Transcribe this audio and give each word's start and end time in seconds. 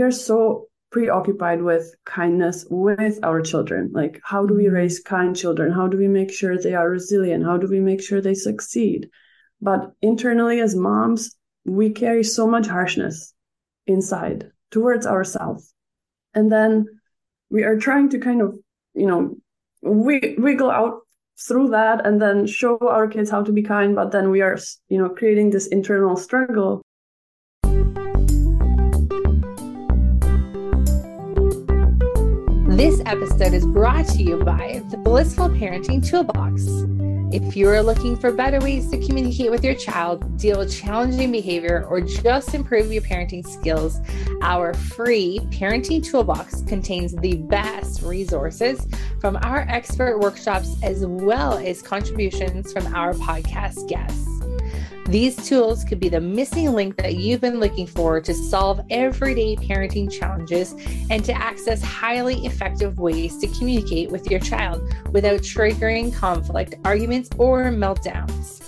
we 0.00 0.06
are 0.06 0.10
so 0.10 0.66
preoccupied 0.90 1.60
with 1.60 1.94
kindness 2.06 2.64
with 2.70 3.18
our 3.22 3.42
children. 3.42 3.90
Like, 3.92 4.18
how 4.24 4.46
do 4.46 4.54
we 4.54 4.64
mm-hmm. 4.64 4.76
raise 4.76 4.98
kind 4.98 5.36
children? 5.36 5.72
How 5.72 5.88
do 5.88 5.98
we 5.98 6.08
make 6.08 6.32
sure 6.32 6.56
they 6.56 6.72
are 6.72 6.88
resilient? 6.88 7.44
How 7.44 7.58
do 7.58 7.68
we 7.68 7.80
make 7.80 8.02
sure 8.02 8.22
they 8.22 8.32
succeed? 8.32 9.10
But 9.60 9.92
internally, 10.00 10.60
as 10.60 10.74
moms, 10.74 11.36
we 11.66 11.90
carry 11.90 12.24
so 12.24 12.46
much 12.46 12.66
harshness 12.66 13.34
inside 13.86 14.50
towards 14.70 15.06
ourselves. 15.06 15.70
And 16.32 16.50
then 16.50 16.86
we 17.50 17.64
are 17.64 17.76
trying 17.76 18.08
to 18.10 18.18
kind 18.18 18.40
of, 18.40 18.58
you 18.94 19.06
know, 19.06 19.36
we 19.82 20.34
wiggle 20.38 20.70
out 20.70 21.00
through 21.46 21.70
that 21.70 22.06
and 22.06 22.22
then 22.22 22.46
show 22.46 22.78
our 22.78 23.06
kids 23.06 23.30
how 23.30 23.42
to 23.42 23.52
be 23.52 23.62
kind. 23.62 23.94
But 23.94 24.12
then 24.12 24.30
we 24.30 24.40
are, 24.40 24.58
you 24.88 24.96
know, 24.96 25.10
creating 25.10 25.50
this 25.50 25.66
internal 25.66 26.16
struggle 26.16 26.80
This 32.80 33.02
episode 33.04 33.52
is 33.52 33.66
brought 33.66 34.06
to 34.06 34.22
you 34.22 34.42
by 34.42 34.82
the 34.88 34.96
Blissful 34.96 35.50
Parenting 35.50 36.02
Toolbox. 36.02 36.64
If 37.30 37.54
you 37.54 37.68
are 37.68 37.82
looking 37.82 38.16
for 38.16 38.32
better 38.32 38.58
ways 38.58 38.90
to 38.90 38.96
communicate 38.96 39.50
with 39.50 39.62
your 39.62 39.74
child, 39.74 40.38
deal 40.38 40.56
with 40.56 40.74
challenging 40.74 41.30
behavior, 41.30 41.86
or 41.90 42.00
just 42.00 42.54
improve 42.54 42.90
your 42.90 43.02
parenting 43.02 43.46
skills, 43.46 44.00
our 44.40 44.72
free 44.72 45.40
parenting 45.50 46.02
toolbox 46.02 46.62
contains 46.62 47.14
the 47.16 47.36
best 47.36 48.00
resources 48.00 48.88
from 49.20 49.36
our 49.42 49.66
expert 49.68 50.18
workshops 50.18 50.74
as 50.82 51.04
well 51.04 51.58
as 51.58 51.82
contributions 51.82 52.72
from 52.72 52.86
our 52.94 53.12
podcast 53.12 53.86
guests. 53.90 54.29
These 55.10 55.48
tools 55.48 55.82
could 55.82 55.98
be 55.98 56.08
the 56.08 56.20
missing 56.20 56.72
link 56.72 56.96
that 56.98 57.16
you've 57.16 57.40
been 57.40 57.58
looking 57.58 57.88
for 57.88 58.20
to 58.20 58.32
solve 58.32 58.80
everyday 58.90 59.56
parenting 59.56 60.08
challenges 60.08 60.76
and 61.10 61.24
to 61.24 61.32
access 61.32 61.82
highly 61.82 62.46
effective 62.46 63.00
ways 63.00 63.36
to 63.38 63.48
communicate 63.48 64.12
with 64.12 64.30
your 64.30 64.38
child 64.38 64.80
without 65.10 65.40
triggering 65.40 66.14
conflict, 66.14 66.76
arguments, 66.84 67.28
or 67.38 67.72
meltdowns. 67.72 68.62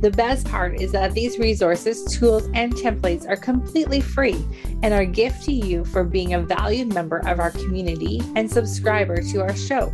The 0.00 0.12
best 0.12 0.46
part 0.46 0.80
is 0.80 0.92
that 0.92 1.14
these 1.14 1.40
resources, 1.40 2.04
tools, 2.16 2.48
and 2.54 2.72
templates 2.72 3.28
are 3.28 3.34
completely 3.34 4.00
free 4.00 4.40
and 4.84 4.94
are 4.94 5.00
a 5.00 5.06
gift 5.06 5.46
to 5.46 5.52
you 5.52 5.84
for 5.84 6.04
being 6.04 6.34
a 6.34 6.40
valued 6.40 6.94
member 6.94 7.26
of 7.26 7.40
our 7.40 7.50
community 7.50 8.22
and 8.36 8.48
subscriber 8.48 9.20
to 9.32 9.40
our 9.40 9.56
show. 9.56 9.92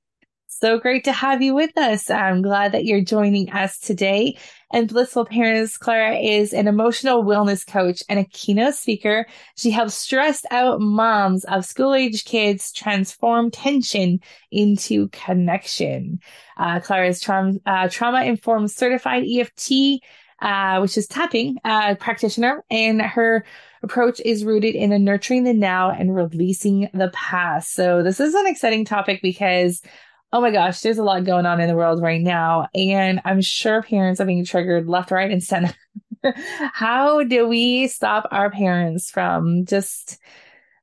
So 0.54 0.78
great 0.78 1.06
to 1.06 1.14
have 1.14 1.42
you 1.42 1.56
with 1.56 1.76
us. 1.78 2.10
I'm 2.10 2.42
glad 2.42 2.74
that 2.74 2.84
you're 2.84 3.02
joining 3.02 3.50
us 3.52 3.80
today. 3.80 4.38
And 4.72 4.88
Blissful 4.88 5.26
Parents, 5.26 5.78
Klara 5.78 6.22
is 6.22 6.54
an 6.54 6.68
emotional 6.68 7.24
wellness 7.24 7.66
coach 7.66 8.04
and 8.10 8.20
a 8.20 8.26
keynote 8.26 8.76
speaker. 8.76 9.26
She 9.56 9.72
helps 9.72 9.96
stressed 9.96 10.46
out 10.52 10.82
moms 10.82 11.46
of 11.46 11.66
school 11.66 11.96
age 11.96 12.26
kids 12.26 12.72
transform 12.74 13.50
tension 13.50 14.20
into 14.52 15.08
connection. 15.10 16.20
Uh, 16.58 16.80
Klara 16.80 17.08
is 17.08 17.22
tra- 17.22 17.54
uh, 17.66 17.88
trauma 17.90 18.24
informed 18.26 18.70
certified 18.70 19.24
EFT, 19.24 20.04
uh, 20.42 20.80
which 20.80 20.98
is 20.98 21.08
tapping 21.08 21.58
uh, 21.64 21.96
practitioner, 21.96 22.64
and 22.70 23.02
her 23.02 23.46
approach 23.84 24.20
is 24.26 24.44
rooted 24.44 24.76
in 24.76 24.92
a 24.92 25.00
nurturing 25.00 25.44
the 25.44 25.54
now 25.54 25.90
and 25.90 26.14
releasing 26.14 26.90
the 26.94 27.10
past. 27.14 27.74
So 27.74 28.04
this 28.04 28.20
is 28.20 28.36
an 28.36 28.48
exciting 28.48 28.86
topic 28.86 29.22
because 29.24 29.82
oh 30.34 30.42
my 30.42 30.52
gosh, 30.52 30.82
there's 30.82 30.98
a 30.98 31.04
lot 31.04 31.24
going 31.24 31.46
on 31.46 31.60
in 31.60 31.68
the 31.68 31.76
world 31.76 32.02
right 32.02 32.22
now. 32.22 32.68
And 32.74 33.22
I'm 33.26 33.42
sure 33.42 33.82
parents 33.82 34.22
are 34.22 34.26
being 34.26 34.46
triggered 34.46 34.88
left, 34.88 35.12
right, 35.12 35.30
and 35.30 35.44
center. 35.44 35.74
How 36.74 37.24
do 37.24 37.48
we 37.48 37.88
stop 37.88 38.28
our 38.32 38.52
parents 38.52 39.10
from 39.10 39.66
just 39.66 40.20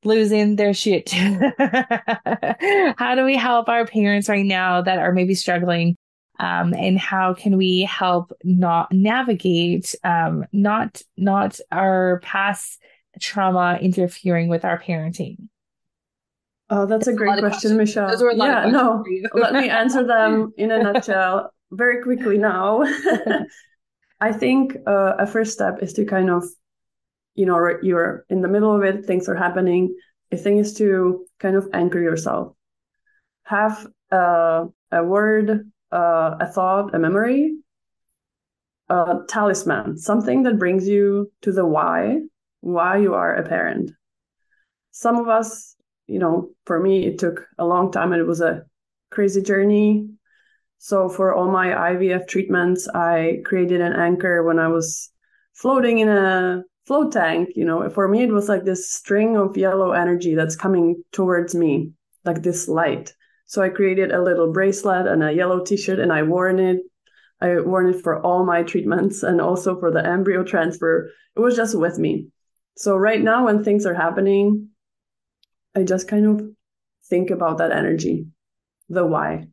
losing 0.04 0.56
their 0.56 0.74
shit? 0.74 1.10
how 2.96 3.14
do 3.14 3.24
we 3.24 3.36
help 3.36 3.68
our 3.68 3.86
parents 3.86 4.28
right 4.28 4.44
now 4.44 4.82
that 4.82 4.98
are 4.98 5.12
maybe 5.12 5.34
struggling? 5.34 5.96
Um, 6.40 6.72
and 6.74 6.98
how 6.98 7.34
can 7.34 7.56
we 7.56 7.82
help 7.82 8.32
not 8.44 8.92
navigate 8.92 9.94
um, 10.04 10.44
not 10.52 11.02
not 11.16 11.58
our 11.72 12.20
past 12.22 12.80
trauma 13.20 13.78
interfering 13.80 14.48
with 14.48 14.64
our 14.64 14.80
parenting? 14.80 15.48
Oh, 16.70 16.86
that's, 16.86 17.06
a 17.06 17.14
great 17.14 17.38
a 17.38 17.40
question, 17.40 17.76
Michelle. 17.76 18.08
Those 18.08 18.22
were 18.22 18.30
a 18.30 18.34
lot 18.34 18.46
yeah, 18.46 18.70
no, 18.70 19.02
let 19.32 19.54
me 19.54 19.68
answer 19.82 20.06
them 20.06 20.52
in 20.58 20.70
a 20.70 20.82
nutshell 20.82 21.50
very 21.70 22.02
quickly 22.02 22.36
now. 22.36 22.84
I 24.20 24.32
think 24.32 24.76
uh, 24.86 25.14
a 25.18 25.26
first 25.26 25.52
step 25.52 25.82
is 25.82 25.92
to 25.94 26.04
kind 26.04 26.28
of, 26.28 26.44
you 27.34 27.46
know, 27.46 27.58
you're 27.82 28.24
in 28.28 28.42
the 28.42 28.48
middle 28.48 28.74
of 28.74 28.82
it, 28.82 29.06
things 29.06 29.28
are 29.28 29.36
happening. 29.36 29.96
The 30.30 30.36
thing 30.36 30.58
is 30.58 30.74
to 30.74 31.24
kind 31.38 31.56
of 31.56 31.68
anchor 31.72 32.00
yourself. 32.00 32.54
Have 33.44 33.86
uh, 34.12 34.66
a 34.92 35.04
word, 35.04 35.70
uh, 35.90 36.36
a 36.40 36.46
thought, 36.46 36.94
a 36.94 36.98
memory, 36.98 37.56
a 38.90 39.20
talisman, 39.28 39.96
something 39.96 40.42
that 40.42 40.58
brings 40.58 40.86
you 40.86 41.32
to 41.42 41.52
the 41.52 41.64
why, 41.64 42.18
why 42.60 42.98
you 42.98 43.14
are 43.14 43.34
a 43.34 43.48
parent. 43.48 43.92
Some 44.90 45.16
of 45.16 45.28
us 45.28 45.76
you 46.08 46.18
know, 46.18 46.50
for 46.64 46.80
me, 46.80 47.06
it 47.06 47.18
took 47.18 47.46
a 47.58 47.64
long 47.64 47.92
time 47.92 48.12
and 48.12 48.20
it 48.20 48.26
was 48.26 48.40
a 48.40 48.64
crazy 49.10 49.42
journey. 49.42 50.08
So 50.78 51.08
for 51.08 51.34
all 51.34 51.50
my 51.50 51.68
IVF 51.68 52.26
treatments, 52.26 52.88
I 52.88 53.40
created 53.44 53.80
an 53.80 53.92
anchor 53.92 54.42
when 54.42 54.58
I 54.58 54.68
was 54.68 55.10
floating 55.54 55.98
in 55.98 56.08
a 56.08 56.62
float 56.86 57.12
tank. 57.12 57.50
You 57.54 57.64
know, 57.64 57.88
for 57.90 58.08
me, 58.08 58.22
it 58.22 58.32
was 58.32 58.48
like 58.48 58.64
this 58.64 58.90
string 58.90 59.36
of 59.36 59.56
yellow 59.56 59.92
energy 59.92 60.34
that's 60.34 60.56
coming 60.56 61.04
towards 61.12 61.54
me, 61.54 61.92
like 62.24 62.42
this 62.42 62.68
light. 62.68 63.14
So 63.46 63.62
I 63.62 63.68
created 63.68 64.12
a 64.12 64.22
little 64.22 64.52
bracelet 64.52 65.06
and 65.06 65.22
a 65.22 65.32
yellow 65.32 65.64
t-shirt 65.64 65.98
and 65.98 66.12
I 66.12 66.22
wore 66.22 66.48
it. 66.48 66.78
I 67.40 67.60
wore 67.60 67.86
it 67.86 68.02
for 68.02 68.20
all 68.20 68.44
my 68.44 68.62
treatments 68.62 69.22
and 69.22 69.40
also 69.40 69.78
for 69.78 69.90
the 69.90 70.04
embryo 70.04 70.42
transfer. 70.42 71.10
It 71.36 71.40
was 71.40 71.56
just 71.56 71.78
with 71.78 71.98
me. 71.98 72.28
So 72.76 72.96
right 72.96 73.20
now 73.20 73.46
when 73.46 73.64
things 73.64 73.86
are 73.86 73.94
happening, 73.94 74.68
I 75.78 75.84
just 75.84 76.08
kind 76.08 76.26
of 76.26 76.46
think 77.08 77.30
about 77.30 77.58
that 77.58 77.70
energy, 77.70 78.26
the 78.88 79.06
why. 79.06 79.46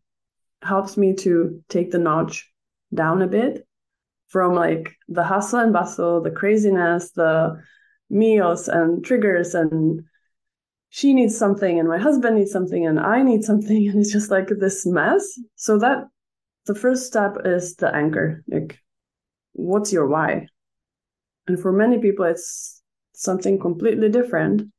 Helps 0.62 0.98
me 0.98 1.14
to 1.18 1.62
take 1.70 1.92
the 1.92 2.00
notch 2.00 2.52
down 2.92 3.22
a 3.22 3.28
bit 3.28 3.68
from 4.28 4.56
like 4.56 4.96
the 5.08 5.24
hustle 5.24 5.60
and 5.60 5.72
bustle, 5.72 6.22
the 6.22 6.32
craziness, 6.32 7.12
the 7.12 7.62
meals 8.10 8.68
and 8.68 9.06
triggers 9.06 9.54
and 9.54 10.04
she 10.90 11.14
needs 11.14 11.38
something 11.38 11.80
and 11.80 11.88
my 11.88 11.98
husband 11.98 12.38
needs 12.38 12.52
something 12.52 12.86
and 12.86 13.00
I 13.00 13.22
need 13.22 13.44
something 13.44 13.88
and 13.88 14.00
it's 14.00 14.12
just 14.12 14.32
like 14.32 14.48
this 14.48 14.86
mess. 14.86 15.40
So 15.56 15.78
that 15.80 16.06
the 16.66 16.76
first 16.76 17.06
step 17.06 17.38
is 17.46 17.76
the 17.76 17.94
anchor. 17.94 18.44
Like 18.48 18.80
what's 19.54 19.94
your 19.94 20.08
why? 20.08 20.48
And 21.48 21.60
for 21.60 21.72
many 21.72 22.00
people 22.00 22.26
it's 22.26 22.82
something 23.14 23.60
completely 23.60 24.10
different 24.10 24.72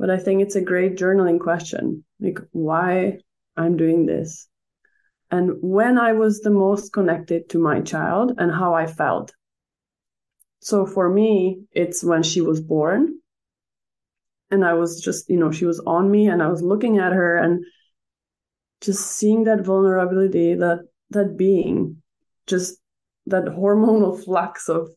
but 0.00 0.08
I 0.08 0.16
think 0.16 0.40
it's 0.40 0.56
a 0.56 0.62
great 0.62 0.96
journaling 0.96 1.38
question 1.38 2.04
like, 2.20 2.38
why 2.52 3.18
I'm 3.54 3.76
doing 3.76 4.06
this. 4.06 4.48
And 5.30 5.58
when 5.60 5.98
I 5.98 6.14
was 6.14 6.40
the 6.40 6.50
most 6.50 6.94
connected 6.94 7.50
to 7.50 7.58
my 7.58 7.82
child 7.82 8.32
and 8.38 8.50
how 8.50 8.72
I 8.72 8.86
felt. 8.86 9.32
So 10.60 10.86
for 10.86 11.10
me, 11.10 11.64
it's 11.72 12.02
when 12.02 12.22
she 12.22 12.40
was 12.40 12.62
born. 12.62 13.18
And 14.50 14.64
I 14.64 14.72
was 14.72 15.02
just, 15.02 15.28
you 15.28 15.36
know, 15.36 15.52
she 15.52 15.66
was 15.66 15.80
on 15.80 16.10
me 16.10 16.28
and 16.28 16.42
I 16.42 16.48
was 16.48 16.62
looking 16.62 16.96
at 16.96 17.12
her 17.12 17.36
and 17.36 17.62
just 18.80 19.06
seeing 19.06 19.44
that 19.44 19.66
vulnerability, 19.66 20.54
that 20.54 20.80
that 21.10 21.36
being, 21.36 22.02
just 22.46 22.78
that 23.26 23.44
hormonal 23.44 24.18
flux 24.24 24.70
of 24.70 24.88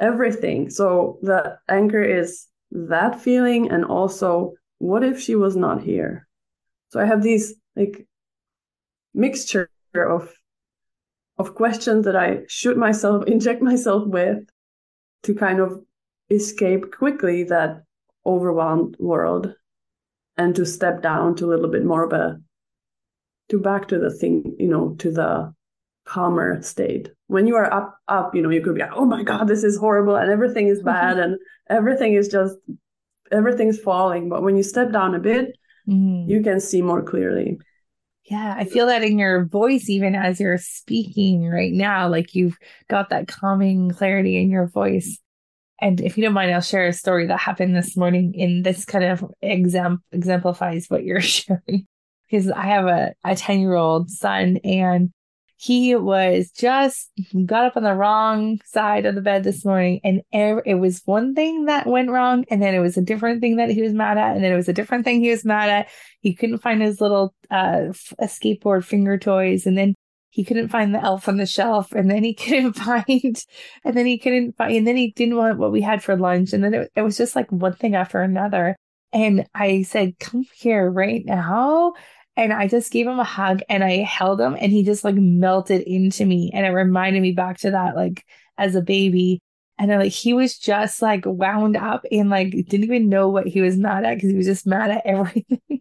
everything. 0.00 0.70
So 0.70 1.18
the 1.20 1.58
anchor 1.68 2.02
is 2.02 2.46
that 2.72 3.20
feeling 3.20 3.70
and 3.70 3.84
also 3.84 4.54
what 4.78 5.04
if 5.04 5.20
she 5.20 5.34
was 5.34 5.56
not 5.56 5.82
here? 5.82 6.26
So 6.88 7.00
I 7.00 7.04
have 7.04 7.22
these 7.22 7.54
like 7.76 8.06
mixture 9.14 9.68
of 9.94 10.32
of 11.38 11.54
questions 11.54 12.04
that 12.04 12.16
I 12.16 12.40
shoot 12.48 12.76
myself, 12.76 13.24
inject 13.26 13.62
myself 13.62 14.06
with 14.06 14.38
to 15.22 15.34
kind 15.34 15.60
of 15.60 15.84
escape 16.30 16.92
quickly 16.92 17.44
that 17.44 17.84
overwhelmed 18.24 18.96
world 18.98 19.54
and 20.36 20.54
to 20.56 20.64
step 20.64 21.02
down 21.02 21.34
to 21.36 21.46
a 21.46 21.50
little 21.50 21.70
bit 21.70 21.84
more 21.84 22.04
of 22.04 22.12
a 22.12 22.40
to 23.50 23.58
back 23.58 23.88
to 23.88 23.98
the 23.98 24.10
thing, 24.10 24.56
you 24.58 24.68
know, 24.68 24.94
to 24.98 25.10
the 25.10 25.52
calmer 26.04 26.62
state. 26.62 27.10
When 27.32 27.46
you 27.46 27.56
are 27.56 27.72
up, 27.72 27.98
up, 28.08 28.34
you 28.34 28.42
know, 28.42 28.50
you 28.50 28.60
could 28.60 28.74
be 28.74 28.82
like, 28.82 28.92
oh 28.94 29.06
my 29.06 29.22
God, 29.22 29.48
this 29.48 29.64
is 29.64 29.78
horrible 29.78 30.16
and 30.16 30.30
everything 30.30 30.68
is 30.68 30.82
bad 30.82 31.18
and 31.18 31.38
everything 31.70 32.12
is 32.12 32.28
just, 32.28 32.56
everything's 33.30 33.78
falling. 33.78 34.28
But 34.28 34.42
when 34.42 34.56
you 34.56 34.62
step 34.62 34.92
down 34.92 35.14
a 35.14 35.18
bit, 35.18 35.56
mm-hmm. 35.88 36.28
you 36.28 36.42
can 36.42 36.60
see 36.60 36.82
more 36.82 37.02
clearly. 37.02 37.58
Yeah, 38.24 38.54
I 38.56 38.66
feel 38.66 38.86
that 38.86 39.02
in 39.02 39.18
your 39.18 39.46
voice, 39.46 39.88
even 39.88 40.14
as 40.14 40.38
you're 40.40 40.58
speaking 40.58 41.48
right 41.48 41.72
now, 41.72 42.08
like 42.08 42.34
you've 42.34 42.58
got 42.88 43.10
that 43.10 43.28
calming 43.28 43.90
clarity 43.90 44.40
in 44.40 44.50
your 44.50 44.66
voice. 44.66 45.18
And 45.80 46.00
if 46.00 46.16
you 46.16 46.24
don't 46.24 46.34
mind, 46.34 46.52
I'll 46.52 46.60
share 46.60 46.86
a 46.86 46.92
story 46.92 47.26
that 47.26 47.40
happened 47.40 47.74
this 47.74 47.96
morning 47.96 48.34
in 48.34 48.62
this 48.62 48.84
kind 48.84 49.04
of 49.04 49.24
exam 49.40 50.02
exemplifies 50.12 50.86
what 50.88 51.02
you're 51.02 51.20
sharing. 51.22 51.86
Because 52.30 52.50
I 52.50 52.66
have 52.66 52.86
a, 52.86 53.14
a 53.24 53.34
10 53.34 53.60
year 53.60 53.74
old 53.74 54.10
son 54.10 54.58
and 54.64 55.10
he 55.62 55.94
was 55.94 56.50
just 56.50 57.12
got 57.46 57.64
up 57.64 57.76
on 57.76 57.84
the 57.84 57.94
wrong 57.94 58.58
side 58.64 59.06
of 59.06 59.14
the 59.14 59.20
bed 59.20 59.44
this 59.44 59.64
morning 59.64 60.00
and 60.02 60.20
it 60.32 60.74
was 60.80 61.02
one 61.04 61.36
thing 61.36 61.66
that 61.66 61.86
went 61.86 62.10
wrong 62.10 62.44
and 62.50 62.60
then 62.60 62.74
it 62.74 62.80
was 62.80 62.96
a 62.96 63.02
different 63.02 63.40
thing 63.40 63.54
that 63.54 63.70
he 63.70 63.80
was 63.80 63.92
mad 63.92 64.18
at 64.18 64.34
and 64.34 64.44
then 64.44 64.50
it 64.50 64.56
was 64.56 64.68
a 64.68 64.72
different 64.72 65.04
thing 65.04 65.20
he 65.20 65.30
was 65.30 65.44
mad 65.44 65.70
at. 65.70 65.88
He 66.18 66.34
couldn't 66.34 66.58
find 66.58 66.82
his 66.82 67.00
little 67.00 67.32
uh 67.48 67.92
skateboard 68.22 68.84
finger 68.84 69.16
toys 69.16 69.64
and 69.64 69.78
then 69.78 69.94
he 70.30 70.42
couldn't 70.42 70.66
find 70.66 70.92
the 70.92 71.00
elf 71.00 71.28
on 71.28 71.36
the 71.36 71.46
shelf 71.46 71.92
and 71.92 72.10
then 72.10 72.24
he 72.24 72.34
couldn't 72.44 72.72
find 72.72 73.36
and 73.84 73.96
then 73.96 74.04
he 74.04 74.18
couldn't 74.18 74.56
find 74.56 74.74
and 74.74 74.86
then 74.86 74.96
he 74.96 75.12
didn't 75.12 75.36
want 75.36 75.58
what 75.58 75.70
we 75.70 75.80
had 75.80 76.02
for 76.02 76.16
lunch 76.16 76.52
and 76.52 76.64
then 76.64 76.74
it, 76.74 76.90
it 76.96 77.02
was 77.02 77.16
just 77.16 77.36
like 77.36 77.52
one 77.52 77.74
thing 77.74 77.94
after 77.94 78.20
another. 78.20 78.74
And 79.12 79.46
i 79.54 79.82
said 79.82 80.18
come 80.18 80.44
here 80.56 80.90
right 80.90 81.22
now 81.24 81.92
and 82.36 82.52
I 82.52 82.66
just 82.66 82.90
gave 82.90 83.06
him 83.06 83.18
a 83.18 83.24
hug 83.24 83.60
and 83.68 83.84
I 83.84 83.98
held 83.98 84.40
him 84.40 84.56
and 84.58 84.72
he 84.72 84.84
just 84.84 85.04
like 85.04 85.16
melted 85.16 85.82
into 85.82 86.24
me. 86.24 86.50
And 86.54 86.64
it 86.64 86.70
reminded 86.70 87.20
me 87.20 87.32
back 87.32 87.58
to 87.58 87.72
that, 87.72 87.94
like 87.94 88.24
as 88.56 88.74
a 88.74 88.82
baby. 88.82 89.40
And 89.78 89.90
then, 89.90 89.98
like 89.98 90.12
he 90.12 90.32
was 90.32 90.58
just 90.58 91.02
like 91.02 91.24
wound 91.26 91.76
up 91.76 92.04
and 92.10 92.30
like 92.30 92.50
didn't 92.50 92.84
even 92.84 93.08
know 93.08 93.28
what 93.28 93.46
he 93.46 93.60
was 93.60 93.76
mad 93.76 94.04
at 94.04 94.14
because 94.14 94.30
he 94.30 94.36
was 94.36 94.46
just 94.46 94.66
mad 94.66 94.90
at 94.90 95.02
everything. 95.06 95.80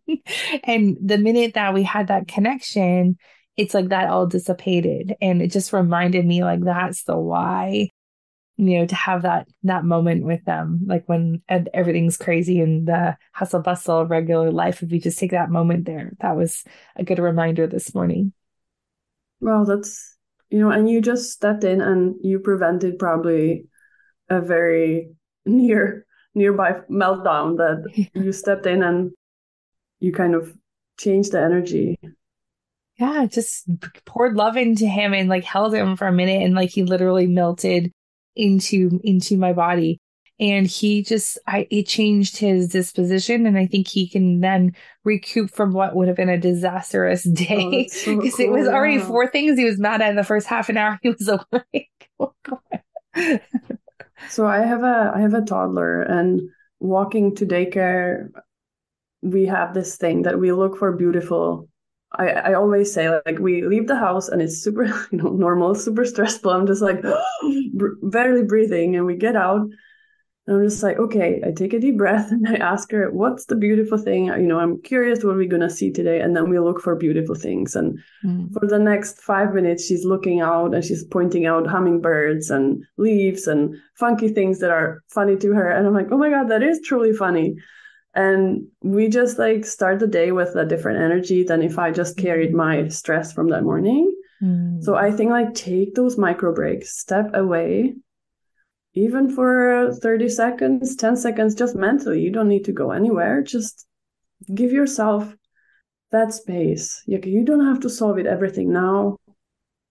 and 0.64 0.98
the 1.02 1.18
minute 1.18 1.54
that 1.54 1.74
we 1.74 1.84
had 1.84 2.08
that 2.08 2.28
connection, 2.28 3.18
it's 3.58 3.74
like 3.74 3.90
that 3.90 4.10
all 4.10 4.28
dissipated. 4.28 5.16
And 5.22 5.42
it 5.42 5.52
just 5.52 5.74
reminded 5.74 6.26
me 6.26 6.44
like 6.44 6.62
that's 6.62 7.04
the 7.04 7.18
why 7.18 7.90
you 8.62 8.78
know 8.78 8.86
to 8.86 8.96
have 8.96 9.24
that 9.24 9.48
that 9.64 9.84
moment 9.84 10.24
with 10.24 10.46
them 10.46 10.82
like 10.86 11.04
when 11.08 11.42
everything's 11.74 12.16
crazy 12.16 12.62
and 12.62 12.88
the 12.88 13.18
hustle 13.34 13.60
bustle 13.60 14.00
of 14.00 14.12
regular 14.12 14.52
life 14.52 14.84
if 14.84 14.92
you 14.92 15.02
just 15.02 15.18
take 15.18 15.32
that 15.32 15.50
moment 15.50 15.86
there 15.86 16.12
that 16.20 16.36
was 16.36 16.64
a 16.96 17.04
good 17.04 17.18
reminder 17.18 17.66
this 17.66 17.96
morning. 17.96 18.34
Well 19.40 19.66
that's 19.66 20.16
you 20.52 20.60
know 20.60 20.70
and 20.70 20.88
you 20.88 21.02
just 21.02 21.32
stepped 21.32 21.64
in 21.64 21.82
and 21.82 22.16
you 22.22 22.38
prevented 22.38 23.00
probably 23.00 23.66
a 24.30 24.40
very 24.40 25.10
near 25.46 26.06
nearby 26.36 26.74
meltdown 26.90 27.58
that 27.58 28.10
you 28.14 28.32
stepped 28.32 28.68
in 28.68 28.84
and 28.84 29.12
you 30.00 30.14
kind 30.14 30.36
of 30.36 30.56
changed 31.00 31.32
the 31.32 31.42
energy. 31.42 31.98
Yeah 32.98 33.26
just 33.26 33.68
poured 34.06 34.36
love 34.36 34.56
into 34.56 34.86
him 34.86 35.16
and 35.16 35.30
like 35.30 35.46
held 35.46 35.74
him 35.74 35.96
for 35.96 36.06
a 36.06 36.14
minute 36.14 36.44
and 36.44 36.54
like 36.54 36.70
he 36.70 36.84
literally 36.84 37.26
melted 37.26 37.92
into 38.42 39.00
into 39.04 39.38
my 39.38 39.54
body. 39.54 40.00
And 40.40 40.66
he 40.66 41.04
just 41.04 41.38
i 41.48 41.68
it 41.70 41.88
changed 41.88 42.38
his 42.38 42.68
disposition. 42.68 43.46
And 43.46 43.58
i 43.58 43.66
think 43.66 43.88
he 43.88 44.10
can 44.10 44.40
then 44.40 44.76
recoup 45.04 45.52
from 45.52 45.74
what 45.74 45.96
would 45.96 46.08
have 46.08 46.18
been 46.18 46.30
a 46.30 46.38
disastrous 46.38 47.28
oh, 47.30 47.34
day. 47.34 47.84
because 47.84 48.08
oh, 48.08 48.30
so 48.30 48.38
cool. 48.38 48.46
it 48.46 48.50
was 48.50 48.68
already 48.68 49.00
four 49.00 49.28
things. 49.28 49.58
He 49.58 49.66
was 49.66 49.80
mad 49.80 50.02
at 50.02 50.10
in 50.10 50.16
the 50.16 50.24
first 50.24 50.48
half 50.48 50.70
an 50.70 50.78
hour. 50.78 51.00
He 51.04 51.10
was 51.10 51.28
awake. 51.28 51.90
So 54.30 54.46
i 54.46 54.60
have 54.60 54.84
a 54.84 55.12
i 55.16 55.20
have 55.20 55.34
a 55.34 55.42
toddler 55.42 56.04
and 56.04 56.42
walking 56.80 57.36
to 57.36 57.46
daycare 57.46 58.30
we 59.22 59.46
have 59.46 59.74
this 59.74 59.98
thing 59.98 60.24
that 60.24 60.40
we 60.40 60.52
look 60.52 60.78
for 60.78 60.92
beautiful 60.92 61.68
I, 62.14 62.28
I 62.30 62.54
always 62.54 62.94
say 62.94 63.10
like 63.26 63.40
we 63.40 63.64
leave 63.64 63.88
the 63.88 63.96
house 63.96 64.28
and 64.28 64.42
it's 64.42 64.58
super 64.58 64.86
you 65.12 65.18
know 65.18 65.30
normal 65.30 65.76
super 65.76 66.06
stressful. 66.06 66.52
I'm 66.52 66.68
just 66.68 66.82
like 66.82 67.04
barely 68.04 68.44
breathing 68.44 68.96
and 68.96 69.06
we 69.06 69.16
get 69.16 69.36
out. 69.36 69.68
And 70.48 70.58
i'm 70.58 70.68
just 70.68 70.82
like 70.82 70.98
okay 70.98 71.40
i 71.46 71.52
take 71.52 71.72
a 71.72 71.80
deep 71.80 72.00
breath 72.00 72.32
and 72.32 72.48
i 72.48 72.56
ask 72.56 72.92
her 72.92 73.12
what's 73.12 73.46
the 73.46 73.56
beautiful 73.56 74.00
thing? 74.00 74.26
You 74.26 74.40
know 74.40 74.60
i'm 74.60 74.82
curious 74.82 75.24
what 75.24 75.36
we're 75.36 75.48
going 75.48 75.62
to 75.62 75.70
see 75.70 75.92
today. 75.92 76.20
And 76.20 76.36
then 76.36 76.50
we 76.50 76.60
look 76.60 76.82
for 76.82 76.96
beautiful 76.96 77.36
things. 77.36 77.76
And 77.76 78.00
mm. 78.26 78.52
for 78.52 78.66
the 78.66 78.80
next 78.80 79.22
five 79.22 79.54
minutes 79.54 79.86
she's 79.86 80.04
looking 80.04 80.42
out 80.42 80.74
and 80.74 80.84
she's 80.84 81.06
pointing 81.06 81.46
out 81.46 81.68
hummingbirds 81.68 82.50
and 82.50 82.84
leaves 82.98 83.48
and 83.48 83.76
funky 83.96 84.30
things 84.30 84.60
that 84.60 84.72
are 84.72 85.04
funny 85.10 85.38
to 85.38 85.54
her. 85.54 85.70
And 85.70 85.86
i'm 85.86 85.94
like 85.94 86.08
oh 86.12 86.18
my 86.18 86.32
god 86.32 86.50
that 86.50 86.64
is 86.64 86.82
truly 86.84 87.14
funny 87.14 87.56
and 88.14 88.68
we 88.82 89.08
just 89.08 89.40
like 89.40 89.66
start 89.66 90.00
the 90.00 90.08
day 90.08 90.32
with 90.32 90.56
a 90.56 90.66
different 90.66 91.02
energy 91.02 91.44
than 91.44 91.62
if 91.62 91.80
i 91.80 91.92
just 91.92 92.18
carried 92.18 92.54
my 92.54 92.88
stress 92.88 93.32
from 93.32 93.50
that 93.50 93.64
morning. 93.64 94.14
Mm. 94.42 94.84
so 94.84 94.96
i 94.96 95.12
think 95.12 95.30
like 95.30 95.54
take 95.54 95.94
those 95.96 96.18
micro 96.18 96.54
breaks 96.54 96.98
step 96.98 97.32
away. 97.34 97.96
Even 98.94 99.34
for 99.34 99.94
30 100.02 100.28
seconds 100.28 100.96
10 100.96 101.16
seconds 101.16 101.56
just 101.56 101.76
mentally 101.76 102.22
you 102.22 102.32
don't 102.32 102.50
need 102.50 102.66
to 102.66 102.74
go 102.74 102.92
anywhere. 102.92 103.42
Just 103.42 103.86
give 104.54 104.72
yourself 104.72 105.34
that 106.12 106.34
space. 106.34 107.02
You 107.06 107.46
don't 107.46 107.66
have 107.66 107.80
to 107.82 107.90
solve 107.90 108.20
it 108.20 108.26
everything 108.26 108.72
now. 108.74 109.18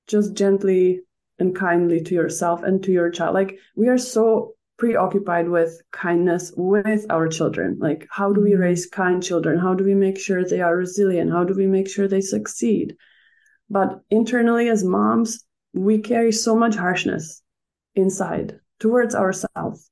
Just 0.06 0.34
gently 0.34 1.00
and 1.38 1.56
kindly 1.56 2.02
to 2.02 2.14
yourself 2.14 2.62
and 2.62 2.82
to 2.84 2.92
your 2.92 3.10
child. 3.10 3.34
Like 3.34 3.58
we 3.74 3.88
are 3.88 3.98
so 3.98 4.54
preoccupied 4.80 5.46
with 5.48 5.80
kindness 5.92 6.52
with 6.56 7.04
our 7.10 7.28
children. 7.28 7.76
Like, 7.78 8.08
how 8.10 8.32
do 8.32 8.40
we 8.40 8.52
mm-hmm. 8.52 8.62
raise 8.62 8.86
kind 8.86 9.22
children? 9.22 9.58
How 9.58 9.74
do 9.74 9.84
we 9.84 9.94
make 9.94 10.18
sure 10.18 10.42
they 10.42 10.62
are 10.62 10.74
resilient? 10.74 11.30
How 11.30 11.44
do 11.44 11.54
we 11.54 11.66
make 11.66 11.88
sure 11.88 12.08
they 12.08 12.22
succeed? 12.22 12.96
But 13.68 14.00
internally, 14.08 14.70
as 14.70 14.82
moms, 14.82 15.44
we 15.74 15.98
carry 15.98 16.32
so 16.32 16.56
much 16.56 16.74
harshness 16.74 17.42
inside 17.94 18.58
towards 18.80 19.14
ourselves. 19.14 19.90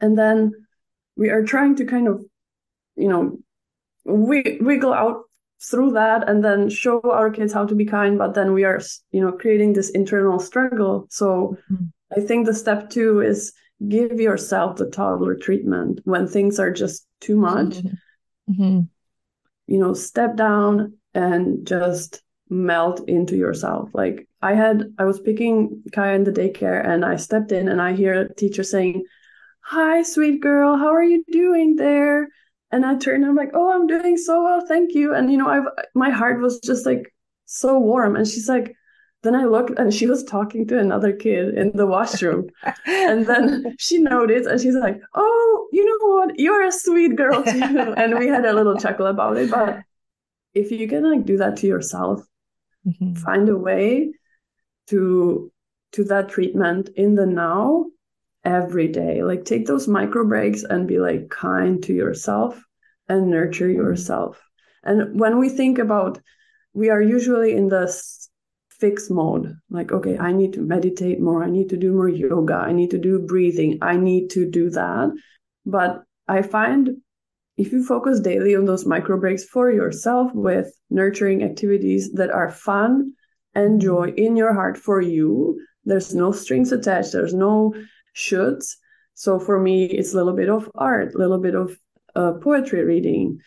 And 0.00 0.16
then 0.18 0.52
we 1.16 1.30
are 1.30 1.42
trying 1.42 1.76
to 1.76 1.86
kind 1.86 2.06
of, 2.06 2.22
you 2.96 3.08
know, 3.08 3.38
we 4.04 4.58
wiggle 4.60 4.92
out 4.92 5.22
through 5.62 5.92
that 5.92 6.28
and 6.28 6.44
then 6.44 6.68
show 6.68 7.00
our 7.00 7.30
kids 7.30 7.54
how 7.54 7.64
to 7.64 7.74
be 7.74 7.86
kind. 7.86 8.18
But 8.18 8.34
then 8.34 8.52
we 8.52 8.64
are, 8.64 8.80
you 9.12 9.22
know, 9.22 9.32
creating 9.32 9.72
this 9.72 9.88
internal 9.90 10.38
struggle. 10.38 11.06
So 11.08 11.56
mm-hmm. 11.72 11.86
I 12.16 12.20
think 12.20 12.44
the 12.44 12.54
step 12.54 12.90
two 12.90 13.22
is 13.22 13.52
give 13.88 14.20
yourself 14.20 14.76
the 14.76 14.90
toddler 14.90 15.34
treatment 15.34 16.00
when 16.04 16.26
things 16.26 16.58
are 16.58 16.70
just 16.70 17.06
too 17.20 17.36
much. 17.36 17.76
Mm-hmm. 18.48 18.80
You 19.66 19.78
know, 19.78 19.94
step 19.94 20.36
down 20.36 20.94
and 21.14 21.66
just 21.66 22.22
melt 22.48 23.08
into 23.08 23.36
yourself. 23.36 23.90
Like 23.94 24.28
I 24.42 24.54
had, 24.54 24.92
I 24.98 25.04
was 25.04 25.20
picking 25.20 25.82
Kaya 25.92 26.14
in 26.14 26.24
the 26.24 26.32
daycare 26.32 26.84
and 26.86 27.04
I 27.04 27.16
stepped 27.16 27.52
in 27.52 27.68
and 27.68 27.80
I 27.80 27.92
hear 27.92 28.14
a 28.14 28.34
teacher 28.34 28.64
saying, 28.64 29.04
Hi, 29.62 30.02
sweet 30.02 30.40
girl, 30.40 30.76
how 30.76 30.88
are 30.88 31.04
you 31.04 31.24
doing 31.30 31.76
there? 31.76 32.28
And 32.72 32.84
I 32.84 32.96
turn 32.96 33.22
and 33.22 33.26
I'm 33.26 33.36
like, 33.36 33.52
Oh, 33.54 33.72
I'm 33.72 33.86
doing 33.86 34.16
so 34.16 34.42
well, 34.42 34.64
thank 34.66 34.94
you. 34.94 35.14
And 35.14 35.30
you 35.30 35.38
know, 35.38 35.48
I've 35.48 35.66
my 35.94 36.10
heart 36.10 36.40
was 36.40 36.58
just 36.60 36.86
like 36.86 37.14
so 37.44 37.78
warm. 37.78 38.16
And 38.16 38.26
she's 38.26 38.48
like, 38.48 38.74
then 39.22 39.34
I 39.34 39.44
looked 39.44 39.78
and 39.78 39.92
she 39.92 40.06
was 40.06 40.24
talking 40.24 40.66
to 40.68 40.78
another 40.78 41.12
kid 41.12 41.54
in 41.54 41.72
the 41.74 41.86
washroom. 41.86 42.48
and 42.86 43.26
then 43.26 43.74
she 43.78 43.98
noticed 43.98 44.48
and 44.48 44.60
she's 44.60 44.74
like, 44.74 45.00
Oh, 45.14 45.68
you 45.72 45.84
know 45.84 46.14
what? 46.14 46.38
You're 46.38 46.66
a 46.66 46.72
sweet 46.72 47.16
girl 47.16 47.42
too. 47.42 47.60
and 47.96 48.18
we 48.18 48.28
had 48.28 48.46
a 48.46 48.52
little 48.52 48.76
chuckle 48.76 49.06
about 49.06 49.36
it. 49.36 49.50
But 49.50 49.80
if 50.54 50.70
you 50.70 50.88
can 50.88 51.10
like 51.10 51.26
do 51.26 51.36
that 51.38 51.58
to 51.58 51.66
yourself, 51.66 52.22
mm-hmm. 52.86 53.14
find 53.14 53.48
a 53.48 53.56
way 53.56 54.12
to 54.88 55.52
to 55.92 56.04
that 56.04 56.28
treatment 56.28 56.88
in 56.96 57.14
the 57.14 57.26
now 57.26 57.86
every 58.44 58.88
day. 58.88 59.22
Like 59.22 59.44
take 59.44 59.66
those 59.66 59.86
micro 59.86 60.24
breaks 60.26 60.62
and 60.62 60.88
be 60.88 60.98
like 60.98 61.28
kind 61.28 61.82
to 61.84 61.92
yourself 61.92 62.62
and 63.08 63.30
nurture 63.30 63.70
yourself. 63.70 64.40
And 64.82 65.20
when 65.20 65.38
we 65.38 65.50
think 65.50 65.78
about 65.78 66.20
we 66.72 66.88
are 66.88 67.02
usually 67.02 67.52
in 67.52 67.68
the 67.68 67.92
fixed 68.80 69.10
mode. 69.10 69.54
Like 69.70 69.92
okay 69.92 70.18
i 70.18 70.32
need 70.32 70.52
to 70.54 70.60
meditate 70.60 71.20
more. 71.20 71.44
I 71.44 71.50
need 71.50 71.68
to 71.70 71.76
do 71.76 71.92
more 71.92 72.08
yoga. 72.08 72.54
I 72.54 72.72
need 72.72 72.90
to 72.90 72.98
do 72.98 73.18
breathing. 73.18 73.78
I 73.82 73.96
need 73.96 74.30
to 74.30 74.48
do 74.50 74.70
that. 74.70 75.10
But 75.66 76.02
i 76.28 76.42
find 76.42 76.90
if 77.56 77.72
you 77.72 77.84
focus 77.84 78.20
daily 78.20 78.54
on 78.56 78.64
those 78.64 78.86
micro 78.86 79.18
breaks 79.18 79.44
for 79.44 79.70
yourself 79.70 80.32
with 80.34 80.72
nurturing 80.88 81.42
activities 81.42 82.12
that 82.12 82.30
are 82.30 82.50
fun 82.50 83.12
and 83.54 83.80
joy 83.80 84.08
in 84.16 84.36
your 84.36 84.54
heart 84.54 84.78
for 84.78 85.00
you 85.00 85.60
there's 85.84 86.14
no 86.14 86.30
strings 86.30 86.72
attached. 86.72 87.12
There's 87.12 87.34
no 87.34 87.74
shoulds. 88.14 88.76
So 89.14 89.38
for 89.38 89.58
me 89.58 89.84
it's 89.84 90.12
a 90.12 90.16
little 90.16 90.34
bit 90.34 90.48
of 90.48 90.70
art 90.74 91.14
a 91.14 91.18
little 91.18 91.38
bit 91.38 91.54
of 91.54 91.76
uh, 92.14 92.32
poetry 92.42 92.84
reading 92.84 93.38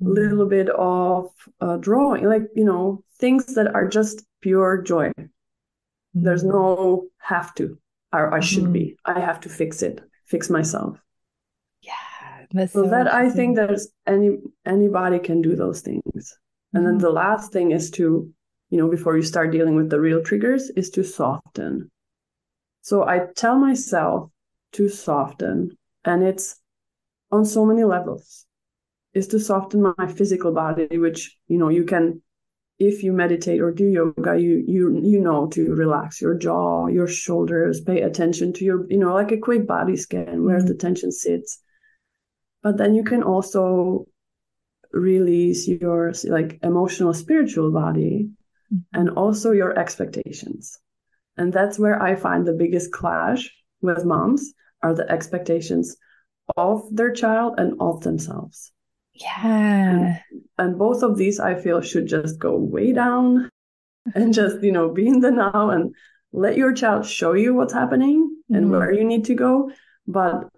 a 0.00 0.04
mm-hmm. 0.04 0.14
little 0.14 0.46
bit 0.46 0.68
of 0.70 1.30
uh, 1.60 1.76
drawing 1.78 2.24
like 2.24 2.42
you 2.54 2.64
know 2.64 3.02
things 3.18 3.54
that 3.54 3.74
are 3.74 3.88
just 3.88 4.24
pure 4.44 4.82
joy. 4.92 5.08
Mm-hmm. 5.08 6.24
there's 6.24 6.44
no 6.44 7.06
have 7.32 7.54
to. 7.58 7.66
Or 8.12 8.24
i 8.38 8.40
should 8.40 8.68
mm-hmm. 8.70 8.80
be 8.80 8.96
i 9.04 9.18
have 9.28 9.40
to 9.44 9.48
fix 9.60 9.82
it 9.88 10.00
fix 10.32 10.50
myself. 10.58 10.92
Yeah 11.90 12.04
so, 12.68 12.88
that 12.88 13.12
i 13.12 13.28
think 13.28 13.56
there's 13.56 13.88
any 14.06 14.38
anybody 14.64 15.18
can 15.18 15.42
do 15.42 15.56
those 15.56 15.80
things. 15.80 16.38
And 16.72 16.86
then 16.86 16.98
the 16.98 17.08
mm-hmm. 17.08 17.16
last 17.16 17.52
thing 17.52 17.72
is 17.72 17.90
to 17.92 18.04
you 18.70 18.78
know 18.78 18.88
before 18.88 19.16
you 19.16 19.22
start 19.22 19.52
dealing 19.52 19.76
with 19.76 19.90
the 19.90 20.00
real 20.00 20.22
triggers 20.22 20.70
is 20.70 20.90
to 20.90 21.04
soften. 21.04 21.90
So 22.82 23.06
i 23.06 23.26
tell 23.36 23.58
myself 23.58 24.30
to 24.72 24.88
soften 24.88 25.76
and 26.04 26.22
it's 26.22 26.56
on 27.30 27.44
so 27.44 27.64
many 27.64 27.84
levels. 27.84 28.46
Is 29.14 29.28
to 29.28 29.38
soften 29.38 29.94
my 29.96 30.06
physical 30.08 30.52
body 30.52 30.98
which 30.98 31.36
you 31.46 31.58
know 31.58 31.68
you 31.68 31.84
can 31.84 32.22
if 32.78 33.02
you 33.02 33.12
meditate 33.12 33.60
or 33.60 33.70
do 33.70 33.84
yoga 33.84 34.36
you 34.38 34.64
you 34.66 35.00
you 35.02 35.20
know 35.20 35.46
to 35.46 35.72
relax 35.74 36.20
your 36.20 36.34
jaw 36.34 36.86
your 36.88 37.06
shoulders 37.06 37.80
pay 37.80 38.02
attention 38.02 38.52
to 38.52 38.64
your 38.64 38.84
you 38.90 38.98
know 38.98 39.14
like 39.14 39.30
a 39.30 39.38
quick 39.38 39.66
body 39.66 39.96
scan 39.96 40.44
where 40.44 40.58
mm-hmm. 40.58 40.66
the 40.66 40.74
tension 40.74 41.12
sits 41.12 41.60
but 42.62 42.76
then 42.76 42.94
you 42.94 43.04
can 43.04 43.22
also 43.22 44.06
release 44.92 45.68
your 45.68 46.12
like 46.24 46.58
emotional 46.62 47.14
spiritual 47.14 47.70
body 47.70 48.30
mm-hmm. 48.72 49.00
and 49.00 49.10
also 49.10 49.52
your 49.52 49.78
expectations 49.78 50.78
and 51.36 51.52
that's 51.52 51.78
where 51.78 52.02
i 52.02 52.16
find 52.16 52.44
the 52.44 52.52
biggest 52.52 52.90
clash 52.90 53.52
with 53.82 54.04
moms 54.04 54.52
are 54.82 54.94
the 54.94 55.08
expectations 55.10 55.96
of 56.56 56.82
their 56.90 57.12
child 57.12 57.54
and 57.56 57.74
of 57.80 58.00
themselves 58.00 58.72
yeah. 59.14 59.46
And, 59.46 60.20
and 60.58 60.78
both 60.78 61.02
of 61.02 61.16
these 61.16 61.40
I 61.40 61.54
feel 61.54 61.80
should 61.80 62.06
just 62.06 62.38
go 62.38 62.56
way 62.56 62.92
down 62.92 63.48
and 64.14 64.34
just, 64.34 64.62
you 64.62 64.72
know, 64.72 64.90
be 64.90 65.06
in 65.06 65.20
the 65.20 65.30
now 65.30 65.70
and 65.70 65.94
let 66.32 66.56
your 66.56 66.72
child 66.72 67.06
show 67.06 67.32
you 67.32 67.54
what's 67.54 67.72
happening 67.72 68.28
mm-hmm. 68.50 68.54
and 68.54 68.70
where 68.70 68.92
you 68.92 69.04
need 69.04 69.24
to 69.26 69.34
go, 69.34 69.70
but 70.06 70.48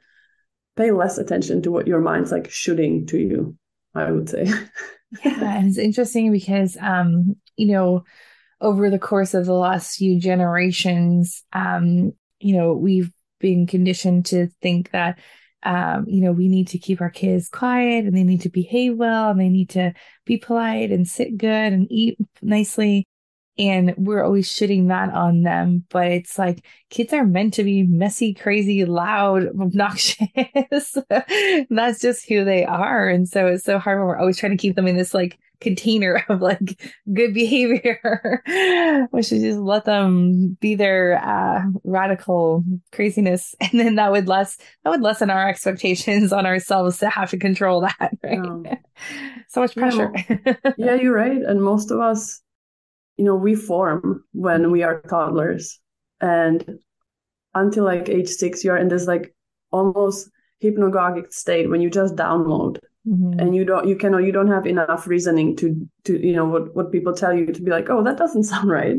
pay 0.76 0.90
less 0.90 1.18
attention 1.18 1.62
to 1.62 1.70
what 1.70 1.86
your 1.86 2.00
mind's 2.00 2.32
like 2.32 2.50
shooting 2.50 3.06
to 3.06 3.18
you, 3.18 3.56
I 3.94 4.10
would 4.10 4.28
say. 4.28 4.46
yeah, 5.24 5.58
and 5.58 5.68
it's 5.68 5.78
interesting 5.78 6.32
because 6.32 6.76
um, 6.80 7.36
you 7.56 7.66
know, 7.68 8.04
over 8.60 8.90
the 8.90 8.98
course 8.98 9.34
of 9.34 9.46
the 9.46 9.52
last 9.52 9.96
few 9.96 10.18
generations, 10.18 11.44
um, 11.52 12.12
you 12.40 12.56
know, 12.56 12.72
we've 12.72 13.10
been 13.38 13.66
conditioned 13.66 14.26
to 14.26 14.48
think 14.62 14.90
that 14.92 15.18
um, 15.66 16.04
you 16.06 16.20
know, 16.20 16.30
we 16.30 16.46
need 16.48 16.68
to 16.68 16.78
keep 16.78 17.00
our 17.00 17.10
kids 17.10 17.48
quiet 17.48 18.04
and 18.04 18.16
they 18.16 18.22
need 18.22 18.42
to 18.42 18.48
behave 18.48 18.96
well 18.96 19.30
and 19.30 19.40
they 19.40 19.48
need 19.48 19.70
to 19.70 19.92
be 20.24 20.38
polite 20.38 20.92
and 20.92 21.08
sit 21.08 21.36
good 21.36 21.72
and 21.72 21.88
eat 21.90 22.16
nicely. 22.40 23.04
And 23.58 23.92
we're 23.96 24.22
always 24.22 24.48
shitting 24.48 24.88
that 24.88 25.12
on 25.12 25.42
them. 25.42 25.84
But 25.88 26.12
it's 26.12 26.38
like 26.38 26.64
kids 26.90 27.12
are 27.12 27.26
meant 27.26 27.54
to 27.54 27.64
be 27.64 27.82
messy, 27.82 28.32
crazy, 28.32 28.84
loud, 28.84 29.48
obnoxious. 29.60 30.96
That's 31.70 32.00
just 32.00 32.28
who 32.28 32.44
they 32.44 32.64
are. 32.64 33.08
And 33.08 33.28
so 33.28 33.48
it's 33.48 33.64
so 33.64 33.80
hard 33.80 33.98
when 33.98 34.06
we're 34.06 34.18
always 34.18 34.38
trying 34.38 34.52
to 34.52 34.58
keep 34.58 34.76
them 34.76 34.86
in 34.86 34.96
this 34.96 35.14
like 35.14 35.36
container 35.60 36.24
of 36.28 36.40
like 36.40 36.80
good 37.12 37.34
behavior. 37.34 38.42
we 39.12 39.22
should 39.22 39.40
just 39.40 39.58
let 39.58 39.84
them 39.84 40.56
be 40.60 40.74
their 40.74 41.22
uh, 41.22 41.62
radical 41.84 42.64
craziness, 42.92 43.54
and 43.60 43.78
then 43.78 43.96
that 43.96 44.12
would 44.12 44.28
less 44.28 44.58
that 44.84 44.90
would 44.90 45.02
lessen 45.02 45.30
our 45.30 45.48
expectations 45.48 46.32
on 46.32 46.46
ourselves 46.46 46.98
to 46.98 47.08
have 47.08 47.30
to 47.30 47.38
control 47.38 47.80
that. 47.82 48.10
Right? 48.22 48.38
Um, 48.38 48.66
so 49.48 49.60
much 49.60 49.74
pressure. 49.74 50.12
yeah, 50.76 50.94
you're 50.94 51.14
right. 51.14 51.42
And 51.42 51.62
most 51.62 51.90
of 51.90 52.00
us, 52.00 52.40
you 53.16 53.24
know, 53.24 53.36
we 53.36 53.54
form 53.54 54.24
when 54.32 54.70
we 54.70 54.82
are 54.82 55.00
toddlers, 55.02 55.78
and 56.20 56.78
until 57.54 57.84
like 57.84 58.08
age 58.08 58.28
six, 58.28 58.64
you're 58.64 58.76
in 58.76 58.88
this 58.88 59.06
like 59.06 59.34
almost 59.70 60.30
hypnagogic 60.62 61.32
state 61.32 61.68
when 61.68 61.80
you 61.80 61.90
just 61.90 62.16
download 62.16 62.78
Mm-hmm. 63.06 63.38
and 63.38 63.54
you 63.54 63.64
don't 63.64 63.86
you 63.86 63.94
cannot 63.94 64.24
you 64.24 64.32
don't 64.32 64.50
have 64.50 64.66
enough 64.66 65.06
reasoning 65.06 65.54
to 65.58 65.88
to 66.04 66.18
you 66.26 66.34
know 66.34 66.44
what 66.44 66.74
what 66.74 66.90
people 66.90 67.14
tell 67.14 67.32
you 67.32 67.46
to 67.46 67.62
be 67.62 67.70
like 67.70 67.88
oh 67.88 68.02
that 68.02 68.16
doesn't 68.16 68.42
sound 68.52 68.68
right 68.68 68.96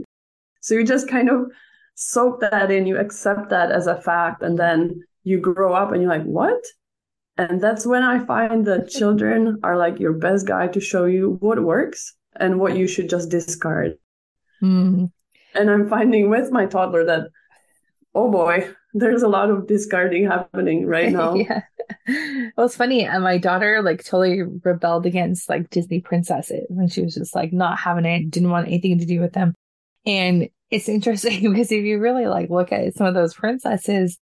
so 0.61 0.75
you 0.75 0.85
just 0.85 1.09
kind 1.09 1.29
of 1.29 1.51
soak 1.95 2.39
that 2.39 2.71
in 2.71 2.85
you 2.87 2.97
accept 2.97 3.49
that 3.49 3.69
as 3.69 3.85
a 3.85 3.99
fact 3.99 4.41
and 4.43 4.57
then 4.57 5.01
you 5.23 5.39
grow 5.39 5.73
up 5.73 5.91
and 5.91 6.01
you're 6.01 6.09
like 6.09 6.23
what 6.23 6.63
and 7.37 7.59
that's 7.59 7.85
when 7.85 8.01
i 8.01 8.23
find 8.23 8.65
that 8.65 8.89
children 8.97 9.59
are 9.63 9.75
like 9.75 9.99
your 9.99 10.13
best 10.13 10.47
guide 10.47 10.71
to 10.71 10.79
show 10.79 11.03
you 11.03 11.37
what 11.41 11.61
works 11.61 12.15
and 12.39 12.61
what 12.61 12.77
you 12.77 12.87
should 12.87 13.09
just 13.09 13.29
discard 13.29 13.97
mm. 14.63 15.11
and 15.53 15.69
i'm 15.69 15.89
finding 15.89 16.29
with 16.29 16.49
my 16.49 16.65
toddler 16.65 17.03
that 17.03 17.27
oh 18.15 18.31
boy 18.31 18.73
there's 18.93 19.21
a 19.21 19.27
lot 19.27 19.49
of 19.49 19.67
discarding 19.67 20.25
happening 20.27 20.85
right 20.85 21.11
now. 21.19 21.33
yeah. 21.35 21.61
Well, 22.08 22.65
it's 22.65 22.75
funny. 22.75 23.03
And 23.06 23.24
my 23.24 23.38
daughter 23.38 23.82
like 23.82 24.03
totally 24.03 24.41
rebelled 24.41 25.06
against 25.06 25.50
like 25.50 25.70
Disney 25.70 26.01
princesses 26.01 26.65
and 26.70 26.91
she 26.91 27.01
was 27.01 27.13
just 27.13 27.36
like 27.36 27.53
not 27.53 27.77
having 27.77 28.06
it, 28.06 28.32
didn't 28.32 28.50
want 28.50 28.67
anything 28.67 29.00
to 29.00 29.06
do 29.06 29.20
with 29.20 29.34
them. 29.34 29.53
And 30.06 30.50
it's 30.72 30.89
interesting 30.89 31.41
because 31.51 31.72
if 31.72 31.84
you 31.84 32.00
really 32.00 32.27
like 32.27 32.50
look 32.50 32.72
at 32.72 32.96
some 32.96 33.08
of 33.08 33.13
those 33.13 33.34
princesses, 33.34 34.17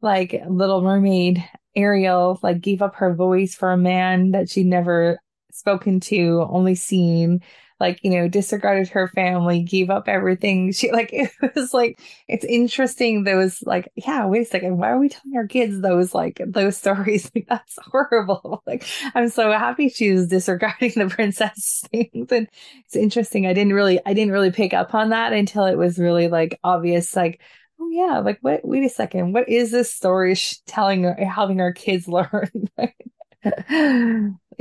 like 0.00 0.42
Little 0.48 0.82
Mermaid, 0.82 1.44
Ariel, 1.74 2.38
like 2.42 2.60
gave 2.60 2.82
up 2.82 2.96
her 2.96 3.14
voice 3.14 3.54
for 3.54 3.72
a 3.72 3.78
man 3.78 4.32
that 4.32 4.50
she'd 4.50 4.66
never 4.66 5.18
spoken 5.52 6.00
to, 6.00 6.46
only 6.50 6.74
seen 6.74 7.40
like, 7.82 7.98
you 8.04 8.10
know, 8.10 8.28
disregarded 8.28 8.88
her 8.90 9.08
family, 9.08 9.64
gave 9.64 9.90
up 9.90 10.08
everything. 10.08 10.72
She 10.82 10.92
like, 10.92 11.10
it 11.12 11.30
was 11.56 11.74
like, 11.74 12.00
it's 12.28 12.44
interesting. 12.44 13.24
Those 13.24 13.60
like, 13.64 13.90
yeah, 13.96 14.24
wait 14.26 14.42
a 14.42 14.44
second. 14.44 14.78
Why 14.78 14.90
are 14.90 14.98
we 15.00 15.08
telling 15.08 15.36
our 15.36 15.48
kids 15.48 15.80
those 15.80 16.14
like 16.14 16.40
those 16.46 16.76
stories? 16.84 17.28
Like, 17.34 17.46
that's 17.48 17.76
horrible. 17.90 18.62
Like, 18.66 18.86
I'm 19.16 19.28
so 19.28 19.50
happy 19.50 19.88
she 19.88 20.12
was 20.12 20.28
disregarding 20.28 20.92
the 20.94 21.08
princess 21.08 21.82
things. 21.90 22.30
And 22.30 22.48
it's 22.86 22.96
interesting. 22.96 23.46
I 23.46 23.52
didn't 23.52 23.72
really, 23.72 23.98
I 24.06 24.14
didn't 24.14 24.32
really 24.32 24.52
pick 24.52 24.72
up 24.72 24.94
on 24.94 25.10
that 25.10 25.32
until 25.32 25.64
it 25.64 25.76
was 25.76 25.98
really 25.98 26.28
like 26.28 26.60
obvious. 26.62 27.16
Like, 27.16 27.40
oh 27.80 27.88
yeah, 27.90 28.20
like 28.20 28.38
what? 28.42 28.64
Wait 28.64 28.84
a 28.84 28.88
second. 28.88 29.32
What 29.32 29.48
is 29.48 29.72
this 29.72 29.92
story 29.92 30.36
telling 30.66 31.04
or 31.04 31.14
having 31.24 31.60
our 31.60 31.72
kids 31.72 32.06
learn? 32.06 32.50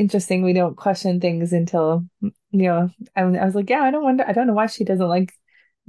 Interesting. 0.01 0.41
We 0.41 0.53
don't 0.53 0.75
question 0.75 1.20
things 1.20 1.53
until 1.53 2.05
you 2.51 2.63
know, 2.63 2.89
I, 3.15 3.22
I 3.22 3.46
was 3.46 3.53
like, 3.53 3.70
yeah, 3.70 3.81
I 3.81 3.91
don't 3.91 4.03
wonder, 4.03 4.25
I 4.27 4.34
don't 4.34 4.48
know 4.48 4.53
why 4.53 4.65
she 4.65 4.84
doesn't 4.84 5.08
like 5.08 5.31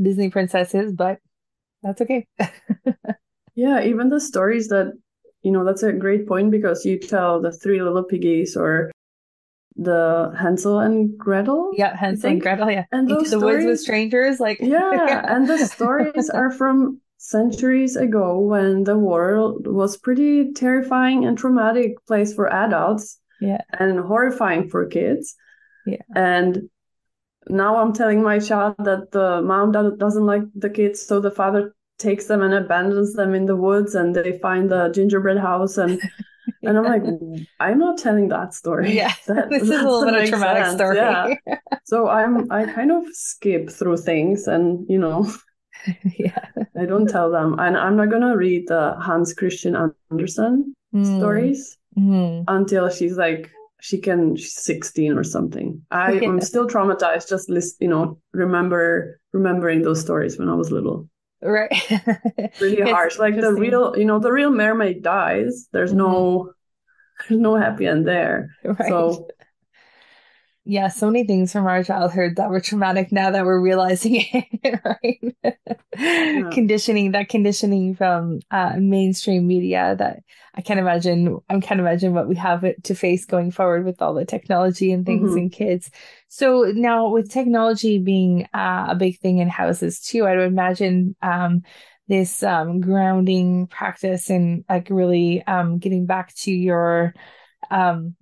Disney 0.01 0.29
princesses, 0.29 0.93
but 0.93 1.19
that's 1.83 2.03
okay. 2.03 2.27
yeah, 3.55 3.83
even 3.83 4.11
the 4.11 4.21
stories 4.21 4.69
that, 4.69 4.93
you 5.43 5.51
know, 5.51 5.65
that's 5.65 5.83
a 5.83 5.95
great 5.95 6.29
point 6.29 6.51
because 6.51 6.85
you 6.85 6.99
tell 6.99 7.41
the 7.41 7.53
three 7.53 7.83
little 7.83 8.05
piggies 8.05 8.55
or 8.55 8.93
the 9.77 10.33
Hansel 10.39 10.79
and 10.79 11.17
Gretel. 11.17 11.71
Yeah, 11.75 11.97
Hansel 11.97 12.31
and 12.31 12.41
Gretel. 12.43 12.71
Yeah, 12.71 12.85
and 12.93 13.09
those 13.09 13.31
the 13.31 13.39
stories, 13.39 13.65
woods 13.65 13.67
with 13.67 13.81
strangers. 13.81 14.39
Like 14.39 14.59
yeah, 14.61 14.93
yeah. 14.93 15.35
and 15.35 15.49
the 15.49 15.57
stories 15.67 16.29
are 16.29 16.51
from 16.51 17.01
centuries 17.17 17.97
ago 17.97 18.39
when 18.39 18.85
the 18.85 18.99
world 18.99 19.67
was 19.67 19.97
pretty 19.97 20.53
terrifying 20.53 21.25
and 21.25 21.39
traumatic 21.39 21.95
place 22.07 22.35
for 22.35 22.53
adults. 22.53 23.19
Yeah, 23.43 23.63
and 23.79 23.99
horrifying 23.99 24.69
for 24.69 24.87
kids. 24.87 25.35
Yeah. 25.85 26.03
And 26.15 26.71
now 27.49 27.77
I'm 27.77 27.93
telling 27.93 28.23
my 28.23 28.39
child 28.39 28.77
that 28.79 29.11
the 29.11 29.43
mom 29.43 29.73
doesn't 29.73 30.27
like 30.27 30.43
the 30.55 30.71
kids, 30.71 31.05
so 31.05 31.19
the 31.19 31.31
father 31.31 31.75
takes 31.99 32.27
them 32.27 32.43
and 32.43 32.55
abandons 32.55 33.15
them 33.15 33.35
in 33.35 33.47
the 33.47 33.57
woods, 33.57 33.97
and 33.97 34.15
they 34.15 34.39
find 34.39 34.71
the 34.71 34.89
gingerbread 34.89 35.39
house 35.39 35.79
and. 35.79 36.01
And 36.65 36.79
I'm 36.79 36.85
like, 36.85 37.03
I'm 37.59 37.79
not 37.79 37.99
telling 37.99 38.29
that 38.29 38.55
story. 38.55 38.93
Yeah, 38.93 39.13
that, 39.27 39.51
this 39.51 39.63
is 39.63 39.71
a 39.71 39.75
little 39.75 40.05
bit 40.05 40.15
of 40.15 40.23
a 40.23 40.27
traumatic 40.29 40.65
sense. 40.65 40.77
story. 40.77 40.97
Yeah. 40.97 41.35
so 41.85 42.09
I'm, 42.09 42.51
I 42.53 42.67
kind 42.67 42.93
of 42.93 43.05
skip 43.13 43.71
through 43.71 43.97
things, 43.99 44.47
and 44.47 44.87
you 44.89 44.99
know, 44.99 45.29
yeah, 46.17 46.45
I 46.79 46.87
don't 46.87 47.09
tell 47.09 47.31
them, 47.31 47.59
and 47.59 47.77
I'm 47.77 47.97
not 47.97 48.11
gonna 48.11 48.37
read 48.37 48.69
the 48.69 48.95
Hans 49.01 49.35
Christian 49.35 49.77
Andersen 50.11 50.75
mm. 50.95 51.19
stories 51.19 51.79
mm. 51.97 52.45
until 52.49 52.89
she's 52.91 53.17
like 53.17 53.51
she 53.81 53.99
can 53.99 54.37
she's 54.37 54.55
16 54.55 55.19
or 55.19 55.25
something. 55.25 55.83
I 55.91 56.13
am 56.13 56.41
still 56.41 56.69
traumatized 56.69 57.29
just 57.29 57.49
list 57.49 57.77
you 57.81 57.89
know 57.89 58.19
remember 58.33 59.21
remembering 59.33 59.83
those 59.83 60.01
stories 60.01 60.39
when 60.39 60.49
i 60.49 60.55
was 60.55 60.71
little. 60.71 61.09
Right. 61.43 61.73
Really 62.61 62.89
harsh. 62.89 63.19
Like 63.19 63.35
the 63.35 63.53
real 63.53 63.97
you 63.97 64.05
know 64.05 64.21
the 64.21 64.33
real 64.33 64.51
mermaid 64.51 65.03
dies. 65.03 65.69
There's 65.73 65.91
mm-hmm. 65.91 65.99
no 65.99 66.53
there's 67.29 67.41
no 67.41 67.57
happy 67.57 67.87
end 67.87 68.07
there. 68.07 68.55
Right. 68.65 68.89
so 68.89 69.29
yeah, 70.65 70.89
so 70.89 71.11
many 71.11 71.27
things 71.27 71.53
from 71.53 71.67
our 71.67 71.83
childhood 71.83 72.37
that 72.37 72.49
were 72.49 72.61
traumatic 72.61 73.11
now 73.11 73.31
that 73.33 73.45
we're 73.45 73.61
realizing 73.61 74.15
it, 74.33 74.81
right? 74.85 75.55
Yeah. 75.99 76.51
Conditioning, 76.53 77.13
that 77.13 77.29
conditioning 77.29 77.97
from 77.97 78.41
uh, 78.51 78.75
mainstream 78.79 79.47
media 79.47 79.97
that 79.99 80.23
I 80.55 80.61
can't 80.61 80.79
imagine, 80.79 81.41
I 81.49 81.59
can't 81.61 81.81
imagine 81.81 82.15
what 82.15 82.29
we 82.29 82.37
have 82.37 82.65
to 82.85 82.95
face 82.95 83.25
going 83.25 83.51
forward 83.51 83.85
with 83.85 84.01
all 84.01 84.15
the 84.15 84.25
technology 84.25 84.93
and 84.93 85.05
things 85.05 85.31
mm-hmm. 85.31 85.39
and 85.39 85.53
kids. 85.53 85.91
So 86.29 86.73
now 86.75 87.09
with 87.09 87.31
technology 87.31 87.99
being 87.99 88.47
uh, 88.55 88.87
a 88.91 88.95
big 88.95 89.19
thing 89.19 89.39
in 89.39 89.49
houses 89.49 90.01
too, 90.01 90.27
I 90.27 90.37
would 90.37 90.47
imagine 90.47 91.17
um, 91.23 91.63
this 92.07 92.43
um, 92.43 92.81
grounding 92.81 93.67
practice 93.67 94.31
and 94.31 94.65
like 94.69 94.89
really 94.91 95.43
um, 95.47 95.79
getting 95.79 96.07
back 96.07 96.35
to 96.37 96.53
your 96.53 97.15
um, 97.71 98.15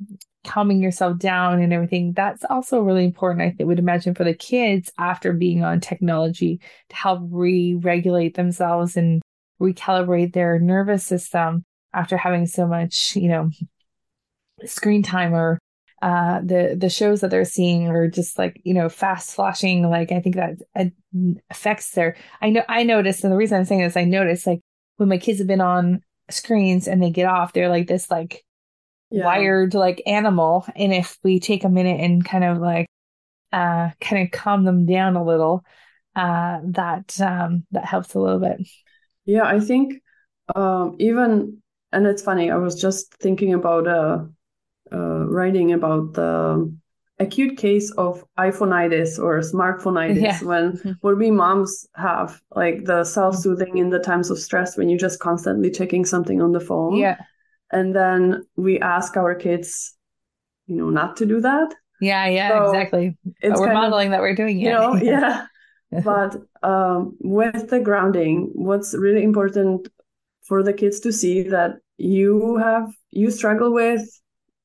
calming 0.45 0.83
yourself 0.83 1.19
down 1.19 1.61
and 1.61 1.73
everything 1.73 2.13
that's 2.15 2.45
also 2.49 2.81
really 2.81 3.05
important 3.05 3.55
i 3.61 3.65
would 3.65 3.79
imagine 3.79 4.15
for 4.15 4.25
the 4.25 4.35
kids 4.35 4.91
after 4.99 5.33
being 5.33 5.63
on 5.63 5.81
technology 5.81 6.61
to 6.89 6.97
help 6.97 7.21
re-regulate 7.31 8.35
themselves 8.35 8.97
and 8.97 9.21
recalibrate 9.61 10.33
their 10.33 10.59
nervous 10.59 11.05
system 11.05 11.63
after 11.93 12.17
having 12.17 12.47
so 12.47 12.67
much 12.67 13.15
you 13.17 13.29
know 13.29 13.51
screen 14.65 15.03
time 15.03 15.35
or 15.35 15.59
uh 16.01 16.41
the 16.41 16.75
the 16.79 16.89
shows 16.89 17.21
that 17.21 17.31
they're 17.31 17.45
seeing 17.45 17.89
are 17.89 18.09
just 18.09 18.39
like 18.39 18.59
you 18.65 18.73
know 18.73 18.89
fast 18.89 19.35
flashing 19.35 19.89
like 19.91 20.11
i 20.11 20.21
think 20.21 20.37
that 20.37 20.57
affects 21.51 21.91
their 21.91 22.17
i 22.41 22.49
know 22.49 22.63
i 22.69 22.83
noticed 22.83 23.23
and 23.25 23.33
the 23.33 23.37
reason 23.37 23.59
i'm 23.59 23.65
saying 23.67 23.83
this 23.83 23.97
i 23.97 24.05
noticed 24.05 24.47
like 24.47 24.61
when 24.97 25.09
my 25.11 25.19
kids 25.19 25.39
have 25.39 25.47
been 25.47 25.61
on 25.61 26.01
screens 26.31 26.89
and 26.89 27.03
they 27.03 27.11
get 27.11 27.27
off 27.27 27.53
they're 27.53 27.69
like 27.69 27.87
this 27.87 28.11
like 28.11 28.43
yeah. 29.11 29.25
wired 29.25 29.75
like 29.75 30.03
animal. 30.07 30.67
And 30.77 30.93
if 30.93 31.19
we 31.23 31.41
take 31.41 31.65
a 31.65 31.69
minute 31.69 32.01
and 32.01 32.25
kind 32.25 32.45
of 32.45 32.59
like 32.59 32.87
uh 33.53 33.91
kind 34.01 34.23
of 34.25 34.31
calm 34.31 34.65
them 34.65 34.87
down 34.87 35.17
a 35.17 35.25
little, 35.25 35.65
uh 36.17 36.61
that 36.65 37.21
um 37.21 37.67
that 37.73 37.85
helps 37.85 38.15
a 38.15 38.21
little 38.21 38.41
bit. 38.41 38.67
Yeah, 39.25 39.45
I 39.45 39.61
think 39.61 40.03
um 40.55 40.97
even 40.99 41.63
and 41.93 42.07
it's 42.07 42.23
funny, 42.23 42.51
I 42.51 42.57
was 42.57 42.81
just 42.81 43.15
thinking 43.15 43.55
about 43.55 43.87
uh 43.87 44.25
uh 44.93 45.27
writing 45.27 45.73
about 45.73 46.15
the 46.15 46.73
acute 47.21 47.59
case 47.59 47.91
of 47.93 48.25
iPhoneitis 48.39 49.19
or 49.19 49.41
smartphoneitis 49.41 50.23
yeah. 50.23 50.43
when 50.43 50.73
mm-hmm. 50.73 50.93
what 51.03 51.19
we 51.19 51.31
moms 51.31 51.87
have 51.95 52.41
like 52.57 52.85
the 52.87 53.05
self-soothing 53.05 53.77
in 53.77 53.91
the 53.91 53.99
times 53.99 54.31
of 54.31 54.39
stress 54.39 54.77
when 54.77 54.89
you're 54.89 54.99
just 54.99 55.21
constantly 55.21 55.71
checking 55.71 56.05
something 56.05 56.41
on 56.41 56.53
the 56.53 56.59
phone 56.59 56.97
yeah 56.97 57.19
and 57.73 57.95
then 57.95 58.45
we 58.57 58.79
ask 58.81 59.17
our 59.17 59.35
kids 59.35 59.95
you 60.67 60.77
know 60.77 60.91
not 60.91 61.17
to 61.17 61.27
do 61.27 61.41
that 61.41 61.75
yeah 62.01 62.27
yeah 62.27 62.49
so 62.49 62.71
exactly 62.71 63.17
it's 63.41 63.59
but 63.59 63.61
we're 63.61 63.73
modeling 63.73 64.09
of, 64.09 64.13
that 64.13 64.21
we're 64.21 64.35
doing 64.35 64.61
it 64.61 64.65
you 64.65 64.71
know 64.71 64.95
yeah 65.03 65.47
but 66.05 66.37
um, 66.63 67.17
with 67.21 67.69
the 67.69 67.81
grounding 67.81 68.51
what's 68.55 68.95
really 68.95 69.23
important 69.23 69.89
for 70.43 70.63
the 70.63 70.73
kids 70.73 71.01
to 71.01 71.13
see 71.13 71.43
that 71.43 71.73
you 71.99 72.57
have 72.57 72.89
you 73.11 73.31
struggle 73.31 73.73
with 73.73 74.03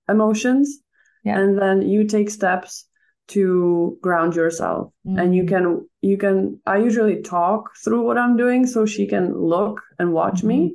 emotions 0.08 0.80
yeah. 1.24 1.38
and 1.38 1.60
then 1.60 1.82
you 1.82 2.04
take 2.04 2.30
steps 2.30 2.88
to 3.28 3.98
ground 4.02 4.36
yourself 4.36 4.94
mm-hmm. 5.06 5.18
and 5.18 5.36
you 5.36 5.44
mm. 5.44 5.48
can 5.48 5.90
you 6.02 6.16
can 6.16 6.60
i 6.68 6.78
usually 6.78 7.24
talk 7.24 7.72
through 7.84 8.04
what 8.04 8.20
i'm 8.20 8.38
doing 8.38 8.68
so 8.68 8.86
she 8.86 9.08
can 9.08 9.36
look 9.36 9.82
and 9.98 10.14
watch 10.14 10.38
mm-hmm. 10.38 10.48
me 10.48 10.74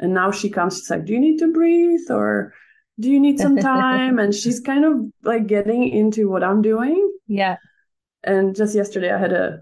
and 0.00 0.14
now 0.14 0.32
she 0.32 0.50
comes, 0.50 0.78
she's 0.78 0.90
like, 0.90 1.04
Do 1.04 1.12
you 1.12 1.20
need 1.20 1.38
to 1.38 1.52
breathe? 1.52 2.10
Or 2.10 2.52
do 2.98 3.10
you 3.10 3.20
need 3.20 3.38
some 3.38 3.56
time? 3.56 4.18
and 4.18 4.34
she's 4.34 4.58
kind 4.60 4.84
of 4.84 5.00
like 5.22 5.46
getting 5.46 5.88
into 5.88 6.28
what 6.28 6.42
I'm 6.42 6.62
doing. 6.62 7.10
Yeah. 7.28 7.56
And 8.24 8.56
just 8.56 8.74
yesterday 8.74 9.12
I 9.12 9.18
had 9.18 9.32
a 9.32 9.60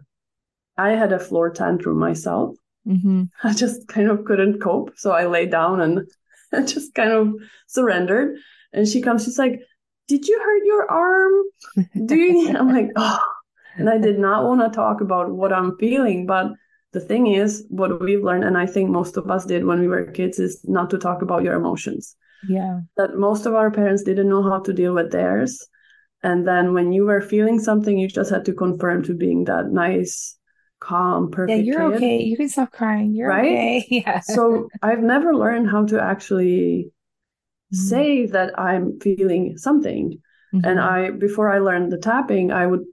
I 0.76 0.90
had 0.90 1.12
a 1.12 1.18
floor 1.18 1.50
tantrum 1.50 1.98
myself. 1.98 2.56
Mm-hmm. 2.86 3.24
I 3.46 3.52
just 3.52 3.86
kind 3.88 4.10
of 4.10 4.24
couldn't 4.24 4.60
cope. 4.60 4.92
So 4.96 5.12
I 5.12 5.26
lay 5.26 5.46
down 5.46 5.80
and, 5.80 6.08
and 6.52 6.68
just 6.74 6.94
kind 6.94 7.12
of 7.12 7.34
surrendered. 7.66 8.38
And 8.72 8.88
she 8.88 9.02
comes, 9.02 9.24
she's 9.24 9.38
like, 9.38 9.60
Did 10.06 10.26
you 10.26 10.40
hurt 10.40 10.64
your 10.64 10.90
arm? 10.90 11.32
Do 12.06 12.16
you 12.16 12.56
I'm 12.56 12.72
like, 12.72 12.90
oh 12.96 13.20
and 13.78 13.88
I 13.88 13.96
did 13.98 14.18
not 14.18 14.44
want 14.44 14.60
to 14.60 14.74
talk 14.74 15.00
about 15.00 15.30
what 15.30 15.52
I'm 15.52 15.76
feeling, 15.78 16.26
but 16.26 16.48
the 16.92 17.00
thing 17.00 17.26
is 17.26 17.66
what 17.68 18.00
we've 18.00 18.24
learned 18.24 18.44
and 18.44 18.56
i 18.56 18.66
think 18.66 18.90
most 18.90 19.16
of 19.16 19.30
us 19.30 19.44
did 19.44 19.64
when 19.64 19.80
we 19.80 19.88
were 19.88 20.04
kids 20.04 20.38
is 20.38 20.60
not 20.64 20.90
to 20.90 20.98
talk 20.98 21.22
about 21.22 21.42
your 21.42 21.54
emotions 21.54 22.16
yeah 22.48 22.80
that 22.96 23.16
most 23.16 23.46
of 23.46 23.54
our 23.54 23.70
parents 23.70 24.02
didn't 24.02 24.28
know 24.28 24.42
how 24.42 24.58
to 24.60 24.72
deal 24.72 24.94
with 24.94 25.10
theirs 25.10 25.66
and 26.22 26.46
then 26.46 26.74
when 26.74 26.92
you 26.92 27.04
were 27.04 27.20
feeling 27.20 27.58
something 27.58 27.98
you 27.98 28.08
just 28.08 28.30
had 28.30 28.44
to 28.44 28.52
confirm 28.52 29.02
to 29.02 29.14
being 29.14 29.44
that 29.44 29.70
nice 29.70 30.36
calm 30.80 31.30
perfect 31.30 31.58
yeah 31.58 31.72
you're 31.72 31.90
kid. 31.90 31.96
okay 31.96 32.22
you 32.22 32.36
can 32.36 32.48
stop 32.48 32.70
crying 32.70 33.12
you're 33.14 33.28
right 33.28 33.44
okay. 33.44 33.86
yeah 33.90 34.20
so 34.20 34.68
i've 34.82 35.00
never 35.00 35.34
learned 35.34 35.68
how 35.68 35.84
to 35.84 36.00
actually 36.00 36.90
mm-hmm. 37.74 37.76
say 37.76 38.26
that 38.26 38.56
i'm 38.58 38.98
feeling 39.00 39.56
something 39.56 40.20
mm-hmm. 40.54 40.64
and 40.64 40.80
i 40.80 41.10
before 41.10 41.52
i 41.52 41.58
learned 41.58 41.90
the 41.90 41.98
tapping 41.98 42.52
i 42.52 42.64
would 42.64 42.84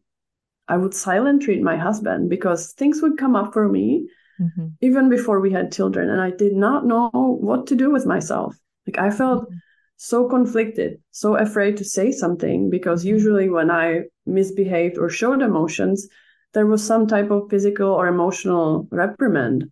I 0.67 0.78
would 0.78 0.93
silent 0.93 1.43
treat 1.43 1.62
my 1.62 1.78
husband 1.78 2.30
because 2.30 2.73
things 2.73 3.01
would 3.01 3.17
come 3.17 3.36
up 3.36 3.54
for 3.54 3.69
me 3.69 4.08
mm-hmm. 4.39 4.67
even 4.82 5.10
before 5.10 5.39
we 5.39 5.51
had 5.51 5.71
children. 5.71 6.10
And 6.10 6.21
I 6.21 6.32
did 6.32 6.54
not 6.54 6.86
know 6.86 7.10
what 7.13 7.67
to 7.67 7.75
do 7.75 7.91
with 7.91 8.06
myself. 8.06 8.58
Like 8.88 8.97
I 8.97 9.12
felt 9.12 9.45
mm-hmm. 9.45 9.58
so 9.97 10.28
conflicted, 10.28 11.01
so 11.12 11.36
afraid 11.36 11.78
to 11.78 11.86
say 11.86 12.12
something 12.12 12.69
because 12.69 13.01
mm-hmm. 13.01 13.15
usually 13.15 13.49
when 13.49 13.71
I 13.71 14.04
misbehaved 14.25 14.97
or 14.97 15.10
showed 15.10 15.41
emotions, 15.41 16.08
there 16.54 16.65
was 16.65 16.84
some 16.84 17.08
type 17.08 17.32
of 17.32 17.49
physical 17.49 17.89
or 17.89 18.08
emotional 18.08 18.88
reprimand. 18.91 19.71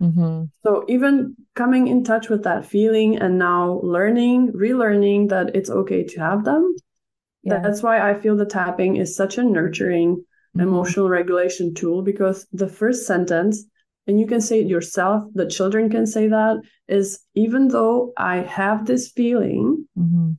Mm-hmm. 0.00 0.44
So 0.64 0.84
even 0.88 1.36
coming 1.54 1.86
in 1.86 2.04
touch 2.04 2.28
with 2.28 2.42
that 2.44 2.66
feeling 2.66 3.16
and 3.16 3.38
now 3.38 3.80
learning, 3.82 4.52
relearning 4.52 5.28
that 5.28 5.54
it's 5.54 5.70
okay 5.70 6.04
to 6.04 6.20
have 6.20 6.44
them. 6.44 6.74
Yeah. 7.44 7.60
That's 7.60 7.82
why 7.82 8.10
I 8.10 8.18
feel 8.18 8.36
the 8.36 8.46
tapping 8.46 8.96
is 8.96 9.14
such 9.14 9.38
a 9.38 9.44
nurturing. 9.44 10.24
Emotional 10.60 11.08
regulation 11.08 11.74
tool 11.74 12.02
because 12.02 12.46
the 12.52 12.68
first 12.68 13.06
sentence, 13.06 13.64
and 14.06 14.20
you 14.20 14.26
can 14.26 14.40
say 14.40 14.60
it 14.60 14.68
yourself, 14.68 15.24
the 15.34 15.46
children 15.46 15.90
can 15.90 16.06
say 16.06 16.28
that, 16.28 16.60
is 16.88 17.20
even 17.34 17.68
though 17.68 18.12
I 18.16 18.36
have 18.38 18.86
this 18.86 19.10
feeling 19.10 19.86
mm-hmm. 19.98 20.32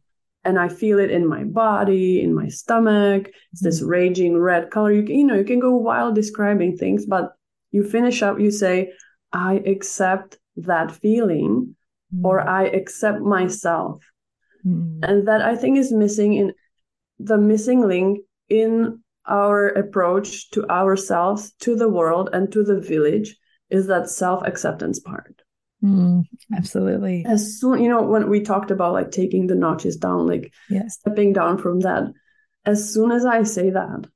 and 0.43 0.59
I 0.59 0.69
feel 0.69 0.99
it 0.99 1.11
in 1.11 1.27
my 1.27 1.43
body, 1.43 2.21
in 2.21 2.33
my 2.33 2.47
stomach, 2.47 3.31
it's 3.51 3.61
this 3.61 3.79
mm-hmm. 3.79 3.89
raging 3.89 4.37
red 4.37 4.71
color. 4.71 4.91
You 4.91 5.03
can, 5.03 5.15
you 5.15 5.25
know, 5.25 5.35
you 5.35 5.43
can 5.43 5.59
go 5.59 5.75
wild 5.75 6.15
describing 6.15 6.77
things, 6.77 7.05
but 7.05 7.33
you 7.71 7.83
finish 7.83 8.21
up, 8.21 8.39
you 8.39 8.51
say, 8.51 8.93
I 9.33 9.55
accept 9.65 10.37
that 10.57 10.91
feeling 10.91 11.75
or 12.23 12.39
mm-hmm. 12.39 12.49
I 12.49 12.63
accept 12.67 13.19
myself. 13.19 14.03
Mm-hmm. 14.65 15.03
And 15.03 15.27
that 15.27 15.41
I 15.41 15.55
think 15.55 15.77
is 15.77 15.91
missing 15.91 16.33
in 16.33 16.53
the 17.19 17.37
missing 17.37 17.81
link 17.87 18.19
in 18.49 19.01
our 19.27 19.67
approach 19.67 20.49
to 20.51 20.69
ourselves, 20.69 21.53
to 21.59 21.75
the 21.75 21.89
world, 21.89 22.29
and 22.33 22.51
to 22.51 22.63
the 22.63 22.79
village 22.79 23.37
is 23.69 23.87
that 23.87 24.09
self 24.09 24.43
acceptance 24.45 24.99
part. 24.99 25.41
Mm, 25.83 26.23
absolutely. 26.55 27.25
As 27.27 27.59
soon, 27.59 27.81
you 27.81 27.89
know, 27.89 28.01
when 28.01 28.29
we 28.29 28.41
talked 28.41 28.71
about 28.71 28.93
like 28.93 29.11
taking 29.11 29.47
the 29.47 29.55
notches 29.55 29.97
down, 29.97 30.27
like 30.27 30.51
yes. 30.69 30.97
stepping 30.99 31.33
down 31.33 31.57
from 31.57 31.81
that, 31.81 32.11
as 32.65 32.91
soon 32.91 33.11
as 33.11 33.25
I 33.25 33.43
say 33.43 33.69
that, 33.71 34.07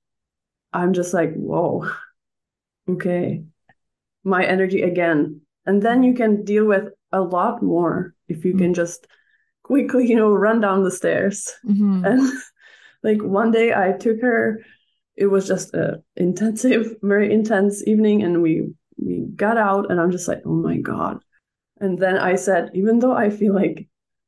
I'm 0.73 0.93
just 0.93 1.13
like, 1.13 1.33
whoa, 1.33 1.89
okay, 2.87 3.43
my 4.23 4.43
energy 4.45 4.81
again. 4.81 5.41
And 5.65 5.81
then 5.81 6.03
you 6.03 6.13
can 6.13 6.43
deal 6.43 6.65
with 6.65 6.89
a 7.11 7.21
lot 7.21 7.61
more 7.61 8.13
if 8.27 8.45
you 8.45 8.53
mm 8.53 8.59
can 8.59 8.73
just 8.73 9.07
quickly, 9.63 10.07
you 10.07 10.15
know, 10.15 10.31
run 10.31 10.61
down 10.61 10.83
the 10.83 10.91
stairs. 10.91 11.51
Mm-hmm. 11.65 12.05
And 12.09 12.31
like 13.03 13.21
one 13.21 13.51
day 13.51 13.73
I 13.73 13.93
took 13.93 14.21
her 14.21 14.63
it 15.19 15.27
was 15.27 15.45
just 15.45 15.73
a 15.73 16.01
intensive, 16.15 16.95
very 17.03 17.31
intense 17.31 17.85
evening, 17.85 18.23
and 18.23 18.41
we 18.41 18.69
we 18.97 19.25
got 19.35 19.57
out, 19.57 19.91
and 19.91 19.99
I'm 19.99 20.11
just 20.11 20.27
like, 20.27 20.41
oh 20.45 20.55
my 20.55 20.77
god. 20.77 21.19
And 21.79 21.99
then 21.99 22.17
I 22.17 22.35
said, 22.35 22.71
even 22.73 22.99
though 22.99 23.13
I 23.13 23.29
feel 23.29 23.53
like 23.53 23.87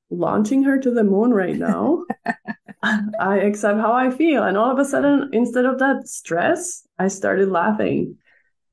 launching 0.10 0.64
her 0.64 0.78
to 0.80 0.92
the 0.92 1.04
moon 1.04 1.32
right 1.32 1.56
now, 1.56 2.06
I 2.84 3.40
accept 3.40 3.80
how 3.80 3.92
I 3.92 4.10
feel. 4.10 4.44
And 4.44 4.58
all 4.58 4.72
of 4.72 4.80
a 4.80 4.86
sudden, 4.86 5.30
instead 5.34 5.66
of 5.66 5.80
that 5.80 6.08
stress, 6.08 6.88
I 6.98 7.10
started 7.10 7.50
laughing. 7.50 8.18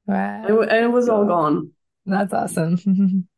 Wow. 0.06 0.44
And 0.44 0.58
it, 0.58 0.68
and 0.70 0.84
it 0.84 0.92
was 0.92 1.08
all 1.08 1.24
gone. 1.24 1.72
That's 2.06 2.32
awesome. 2.32 2.76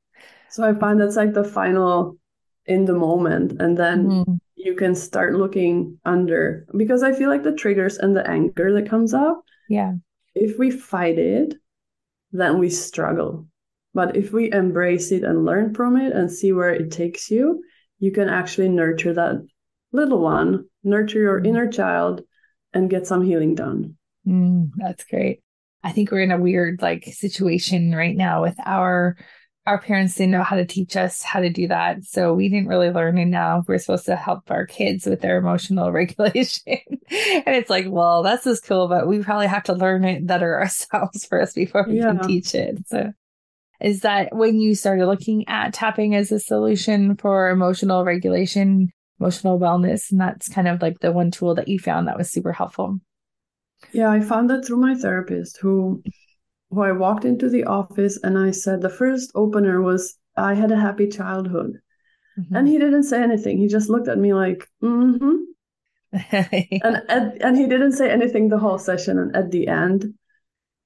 so 0.50 0.62
I 0.62 0.74
find 0.74 1.00
that's 1.00 1.16
like 1.16 1.32
the 1.32 1.44
final 1.44 2.18
in 2.66 2.84
the 2.84 2.94
moment. 2.94 3.60
And 3.60 3.78
then 3.78 4.06
mm-hmm 4.06 4.34
you 4.64 4.74
can 4.74 4.94
start 4.94 5.34
looking 5.34 5.98
under 6.04 6.66
because 6.76 7.02
I 7.02 7.12
feel 7.12 7.28
like 7.28 7.42
the 7.42 7.54
triggers 7.54 7.98
and 7.98 8.16
the 8.16 8.28
anger 8.28 8.72
that 8.74 8.88
comes 8.88 9.14
up. 9.14 9.42
Yeah. 9.68 9.94
If 10.34 10.58
we 10.58 10.70
fight 10.70 11.18
it, 11.18 11.54
then 12.32 12.58
we 12.58 12.70
struggle. 12.70 13.46
But 13.94 14.16
if 14.16 14.32
we 14.32 14.52
embrace 14.52 15.10
it 15.10 15.24
and 15.24 15.44
learn 15.44 15.74
from 15.74 15.96
it 15.96 16.12
and 16.12 16.30
see 16.30 16.52
where 16.52 16.70
it 16.70 16.92
takes 16.92 17.30
you, 17.30 17.62
you 17.98 18.12
can 18.12 18.28
actually 18.28 18.68
nurture 18.68 19.14
that 19.14 19.44
little 19.92 20.20
one, 20.20 20.66
nurture 20.84 21.18
your 21.18 21.40
mm. 21.40 21.46
inner 21.46 21.68
child, 21.68 22.22
and 22.72 22.90
get 22.90 23.06
some 23.06 23.22
healing 23.22 23.54
done. 23.54 23.96
Mm, 24.26 24.70
that's 24.76 25.04
great. 25.04 25.42
I 25.82 25.92
think 25.92 26.10
we're 26.10 26.22
in 26.22 26.30
a 26.30 26.38
weird 26.38 26.82
like 26.82 27.04
situation 27.04 27.94
right 27.94 28.16
now 28.16 28.42
with 28.42 28.56
our 28.64 29.16
our 29.66 29.80
parents 29.80 30.14
didn't 30.14 30.32
know 30.32 30.42
how 30.42 30.56
to 30.56 30.64
teach 30.64 30.96
us 30.96 31.22
how 31.22 31.40
to 31.40 31.50
do 31.50 31.68
that. 31.68 32.04
So 32.04 32.32
we 32.32 32.48
didn't 32.48 32.68
really 32.68 32.90
learn. 32.90 33.18
And 33.18 33.30
now 33.30 33.62
we're 33.68 33.78
supposed 33.78 34.06
to 34.06 34.16
help 34.16 34.50
our 34.50 34.66
kids 34.66 35.06
with 35.06 35.20
their 35.20 35.38
emotional 35.38 35.92
regulation. 35.92 36.78
and 36.88 37.54
it's 37.54 37.70
like, 37.70 37.86
well, 37.88 38.22
that's 38.22 38.46
is 38.46 38.60
cool, 38.60 38.88
but 38.88 39.06
we 39.06 39.22
probably 39.22 39.46
have 39.46 39.64
to 39.64 39.74
learn 39.74 40.04
it 40.04 40.26
better 40.26 40.54
ourselves 40.60 41.24
first 41.26 41.54
before 41.54 41.84
we 41.86 41.98
yeah. 41.98 42.06
can 42.06 42.26
teach 42.26 42.54
it. 42.54 42.78
So 42.86 43.12
is 43.80 44.00
that 44.00 44.34
when 44.34 44.60
you 44.60 44.74
started 44.74 45.06
looking 45.06 45.48
at 45.48 45.74
tapping 45.74 46.14
as 46.14 46.32
a 46.32 46.40
solution 46.40 47.16
for 47.16 47.50
emotional 47.50 48.04
regulation, 48.04 48.88
emotional 49.18 49.58
wellness? 49.58 50.10
And 50.10 50.20
that's 50.20 50.48
kind 50.48 50.68
of 50.68 50.82
like 50.82 51.00
the 51.00 51.12
one 51.12 51.30
tool 51.30 51.54
that 51.54 51.68
you 51.68 51.78
found 51.78 52.08
that 52.08 52.18
was 52.18 52.30
super 52.30 52.52
helpful. 52.52 52.98
Yeah, 53.92 54.10
I 54.10 54.20
found 54.20 54.50
that 54.50 54.66
through 54.66 54.78
my 54.78 54.94
therapist 54.94 55.58
who 55.58 56.02
who 56.70 56.82
I 56.82 56.92
walked 56.92 57.24
into 57.24 57.48
the 57.48 57.64
office 57.64 58.18
and 58.22 58.38
I 58.38 58.52
said 58.52 58.80
the 58.80 58.88
first 58.88 59.32
opener 59.34 59.80
was 59.82 60.16
I 60.36 60.54
had 60.54 60.70
a 60.70 60.80
happy 60.80 61.08
childhood. 61.08 61.80
Mm-hmm. 62.38 62.54
And 62.54 62.68
he 62.68 62.78
didn't 62.78 63.04
say 63.04 63.22
anything. 63.22 63.58
He 63.58 63.66
just 63.66 63.90
looked 63.90 64.08
at 64.08 64.18
me 64.18 64.32
like, 64.32 64.68
mm-hmm. 64.82 65.36
and 66.32 67.02
at, 67.08 67.42
and 67.42 67.56
he 67.56 67.66
didn't 67.66 67.92
say 67.92 68.10
anything 68.10 68.48
the 68.48 68.58
whole 68.58 68.78
session. 68.78 69.18
And 69.18 69.34
at 69.36 69.50
the 69.50 69.68
end, 69.68 70.14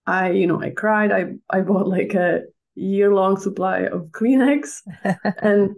I, 0.07 0.31
you 0.31 0.47
know, 0.47 0.61
I 0.61 0.71
cried. 0.71 1.13
I 1.13 1.35
I 1.49 1.63
bought 1.63 1.89
like 1.89 2.15
a 2.15 2.43
year 2.75 3.15
long 3.15 3.39
supply 3.39 3.81
of 3.81 4.09
Kleenex. 4.09 4.81
and 5.39 5.77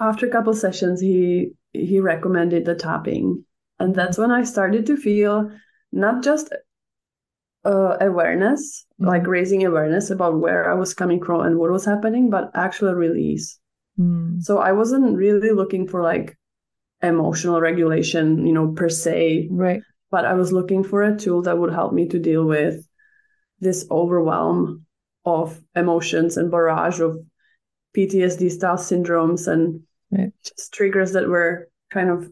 after 0.00 0.26
a 0.26 0.30
couple 0.30 0.54
sessions, 0.54 1.00
he 1.00 1.52
he 1.72 2.00
recommended 2.00 2.64
the 2.64 2.74
tapping. 2.74 3.44
And 3.78 3.94
that's 3.94 4.18
when 4.18 4.30
I 4.30 4.44
started 4.44 4.86
to 4.86 4.96
feel 4.96 5.50
not 5.92 6.22
just 6.22 6.52
uh, 7.64 7.96
awareness, 8.00 8.86
mm-hmm. 8.94 9.08
like 9.08 9.26
raising 9.26 9.64
awareness 9.64 10.10
about 10.10 10.38
where 10.38 10.70
I 10.70 10.74
was 10.74 10.94
coming 10.94 11.22
from 11.22 11.40
and 11.40 11.58
what 11.58 11.70
was 11.70 11.84
happening, 11.84 12.30
but 12.30 12.50
actual 12.54 12.94
release. 12.94 13.58
Mm. 13.98 14.42
So 14.42 14.58
I 14.58 14.72
wasn't 14.72 15.16
really 15.16 15.50
looking 15.50 15.88
for 15.88 16.02
like 16.02 16.36
emotional 17.02 17.60
regulation, 17.60 18.46
you 18.46 18.52
know, 18.52 18.72
per 18.72 18.88
se. 18.88 19.48
Right. 19.50 19.82
But 20.10 20.24
I 20.24 20.34
was 20.34 20.52
looking 20.52 20.84
for 20.84 21.02
a 21.02 21.16
tool 21.16 21.42
that 21.42 21.58
would 21.58 21.72
help 21.72 21.92
me 21.92 22.08
to 22.08 22.18
deal 22.18 22.44
with 22.44 22.86
this 23.60 23.86
overwhelm 23.90 24.86
of 25.24 25.60
emotions 25.74 26.36
and 26.36 26.50
barrage 26.50 27.00
of 27.00 27.18
PTSD 27.96 28.50
style 28.50 28.76
syndromes 28.76 29.48
and 29.48 29.80
right. 30.10 30.32
just 30.42 30.72
triggers 30.72 31.12
that 31.12 31.28
were 31.28 31.68
kind 31.90 32.10
of 32.10 32.30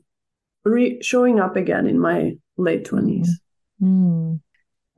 re- 0.65 1.01
showing 1.03 1.41
up 1.41 1.57
again 1.57 1.87
in 1.87 1.99
my 1.99 2.37
late 2.57 2.85
20s. 2.85 3.29
Mm. 3.81 4.41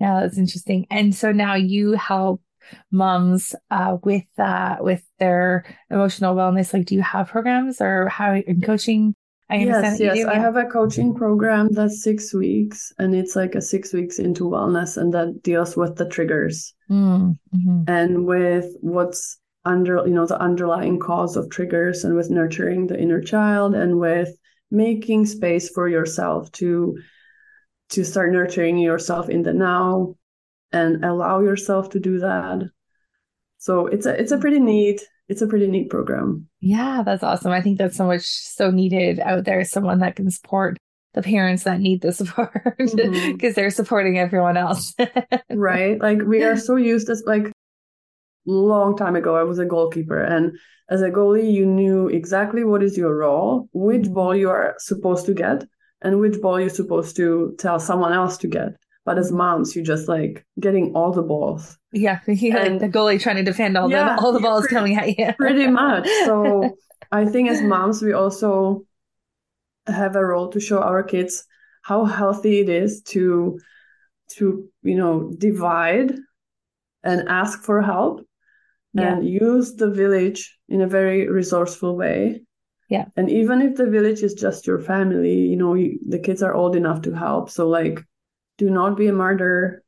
Yeah, 0.00 0.20
that's 0.20 0.38
interesting. 0.38 0.86
And 0.90 1.14
so 1.14 1.32
now 1.32 1.54
you 1.54 1.92
help 1.92 2.42
moms 2.90 3.54
uh, 3.70 3.98
with 4.02 4.24
uh, 4.38 4.76
with 4.80 5.02
their 5.18 5.64
emotional 5.90 6.34
wellness. 6.34 6.72
Like, 6.72 6.86
do 6.86 6.94
you 6.94 7.02
have 7.02 7.28
programs 7.28 7.80
or 7.80 8.08
how 8.08 8.34
in 8.34 8.60
coaching? 8.60 9.14
I 9.50 9.56
yes, 9.56 10.00
yes. 10.00 10.26
I 10.26 10.36
have 10.36 10.56
a 10.56 10.64
coaching 10.64 11.14
program 11.14 11.68
that's 11.70 12.02
six 12.02 12.32
weeks, 12.32 12.92
and 12.98 13.14
it's 13.14 13.36
like 13.36 13.54
a 13.54 13.60
six 13.60 13.92
weeks 13.92 14.18
into 14.18 14.44
wellness, 14.44 14.96
and 14.96 15.12
that 15.12 15.42
deals 15.42 15.76
with 15.76 15.96
the 15.96 16.08
triggers 16.08 16.74
mm, 16.90 17.36
mm-hmm. 17.54 17.82
and 17.86 18.24
with 18.24 18.66
what's 18.80 19.38
under, 19.66 19.96
you 20.06 20.14
know, 20.14 20.26
the 20.26 20.40
underlying 20.40 20.98
cause 20.98 21.36
of 21.36 21.50
triggers, 21.50 22.04
and 22.04 22.16
with 22.16 22.30
nurturing 22.30 22.86
the 22.86 22.98
inner 22.98 23.20
child, 23.20 23.74
and 23.74 23.98
with 24.00 24.30
making 24.70 25.26
space 25.26 25.68
for 25.68 25.88
yourself 25.88 26.50
to 26.52 26.96
to 27.90 28.04
start 28.04 28.32
nurturing 28.32 28.78
yourself 28.78 29.28
in 29.28 29.42
the 29.42 29.52
now 29.52 30.16
and 30.72 31.04
allow 31.04 31.40
yourself 31.40 31.90
to 31.90 32.00
do 32.00 32.18
that. 32.20 32.62
So 33.58 33.86
it's 33.86 34.06
a 34.06 34.20
it's 34.20 34.32
a 34.32 34.38
pretty 34.38 34.60
neat 34.60 35.00
it's 35.28 35.42
a 35.42 35.46
pretty 35.46 35.66
neat 35.66 35.88
program. 35.88 36.48
Yeah, 36.60 37.02
that's 37.04 37.22
awesome. 37.22 37.52
I 37.52 37.62
think 37.62 37.78
that's 37.78 37.96
so 37.96 38.06
much 38.06 38.24
so 38.26 38.70
needed 38.70 39.20
out 39.20 39.44
there. 39.44 39.64
Someone 39.64 40.00
that 40.00 40.16
can 40.16 40.30
support 40.30 40.76
the 41.14 41.22
parents 41.22 41.64
that 41.64 41.80
need 41.80 42.02
the 42.02 42.12
support 42.20 42.52
because 42.76 42.92
mm-hmm. 42.92 43.52
they're 43.52 43.70
supporting 43.70 44.18
everyone 44.18 44.56
else. 44.56 44.94
right. 45.50 45.98
Like 46.00 46.22
we 46.22 46.42
are 46.44 46.56
so 46.56 46.76
used 46.76 47.08
as 47.08 47.22
like 47.26 47.50
long 48.46 48.96
time 48.96 49.16
ago, 49.16 49.36
I 49.36 49.44
was 49.44 49.58
a 49.58 49.64
goalkeeper 49.64 50.22
and 50.22 50.58
as 50.90 51.00
a 51.00 51.10
goalie, 51.10 51.50
you 51.50 51.64
knew 51.64 52.08
exactly 52.08 52.62
what 52.62 52.82
is 52.82 52.98
your 52.98 53.16
role, 53.16 53.68
which 53.72 54.02
mm-hmm. 54.02 54.14
ball 54.14 54.36
you 54.36 54.50
are 54.50 54.74
supposed 54.78 55.24
to 55.26 55.34
get, 55.34 55.64
and 56.04 56.20
which 56.20 56.40
ball 56.40 56.60
you're 56.60 56.68
supposed 56.68 57.16
to 57.16 57.54
tell 57.58 57.80
someone 57.80 58.12
else 58.12 58.36
to 58.38 58.46
get. 58.46 58.76
But 59.04 59.18
as 59.18 59.32
moms, 59.32 59.74
you're 59.74 59.84
just 59.84 60.08
like 60.08 60.46
getting 60.60 60.94
all 60.94 61.12
the 61.12 61.22
balls. 61.22 61.76
Yeah, 61.92 62.20
yeah 62.28 62.58
and, 62.58 62.80
the 62.80 62.88
goalie 62.88 63.20
trying 63.20 63.36
to 63.36 63.42
defend 63.42 63.76
all 63.76 63.90
yeah, 63.90 64.14
the 64.14 64.22
all 64.22 64.32
the 64.32 64.40
balls 64.40 64.66
pretty, 64.66 64.74
coming 64.74 64.96
at 64.96 65.18
you. 65.18 65.32
pretty 65.32 65.66
much. 65.82 66.06
So 66.24 66.76
I 67.10 67.24
think 67.24 67.50
as 67.50 67.60
moms, 67.60 68.02
we 68.02 68.12
also 68.12 68.84
have 69.86 70.16
a 70.16 70.24
role 70.24 70.48
to 70.48 70.60
show 70.60 70.80
our 70.80 71.02
kids 71.02 71.44
how 71.82 72.04
healthy 72.04 72.60
it 72.60 72.68
is 72.68 73.02
to 73.02 73.58
to 74.30 74.68
you 74.82 74.96
know 74.96 75.32
divide 75.38 76.14
and 77.02 77.28
ask 77.28 77.62
for 77.62 77.82
help 77.82 78.26
yeah. 78.94 79.16
and 79.16 79.28
use 79.28 79.74
the 79.74 79.90
village 79.90 80.58
in 80.70 80.80
a 80.80 80.86
very 80.86 81.28
resourceful 81.28 81.94
way 81.96 82.40
yeah. 82.94 83.06
And 83.18 83.28
even 83.40 83.62
if 83.66 83.72
the 83.76 83.90
village 83.96 84.22
is 84.28 84.34
just 84.44 84.66
your 84.68 84.80
family, 84.90 85.38
you 85.50 85.56
know, 85.56 85.74
you, 85.74 85.98
the 86.14 86.22
kids 86.26 86.42
are 86.42 86.54
old 86.54 86.74
enough 86.76 87.00
to 87.02 87.12
help. 87.12 87.50
So, 87.50 87.68
like, 87.78 87.96
do 88.62 88.70
not 88.70 88.96
be 88.96 89.06
a 89.08 89.12
martyr. 89.12 89.82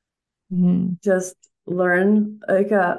Mm-hmm. 0.53 0.95
Just 1.11 1.37
learn, 1.67 2.41
like, 2.49 2.73
a 2.73 2.87
uh, 2.87 2.97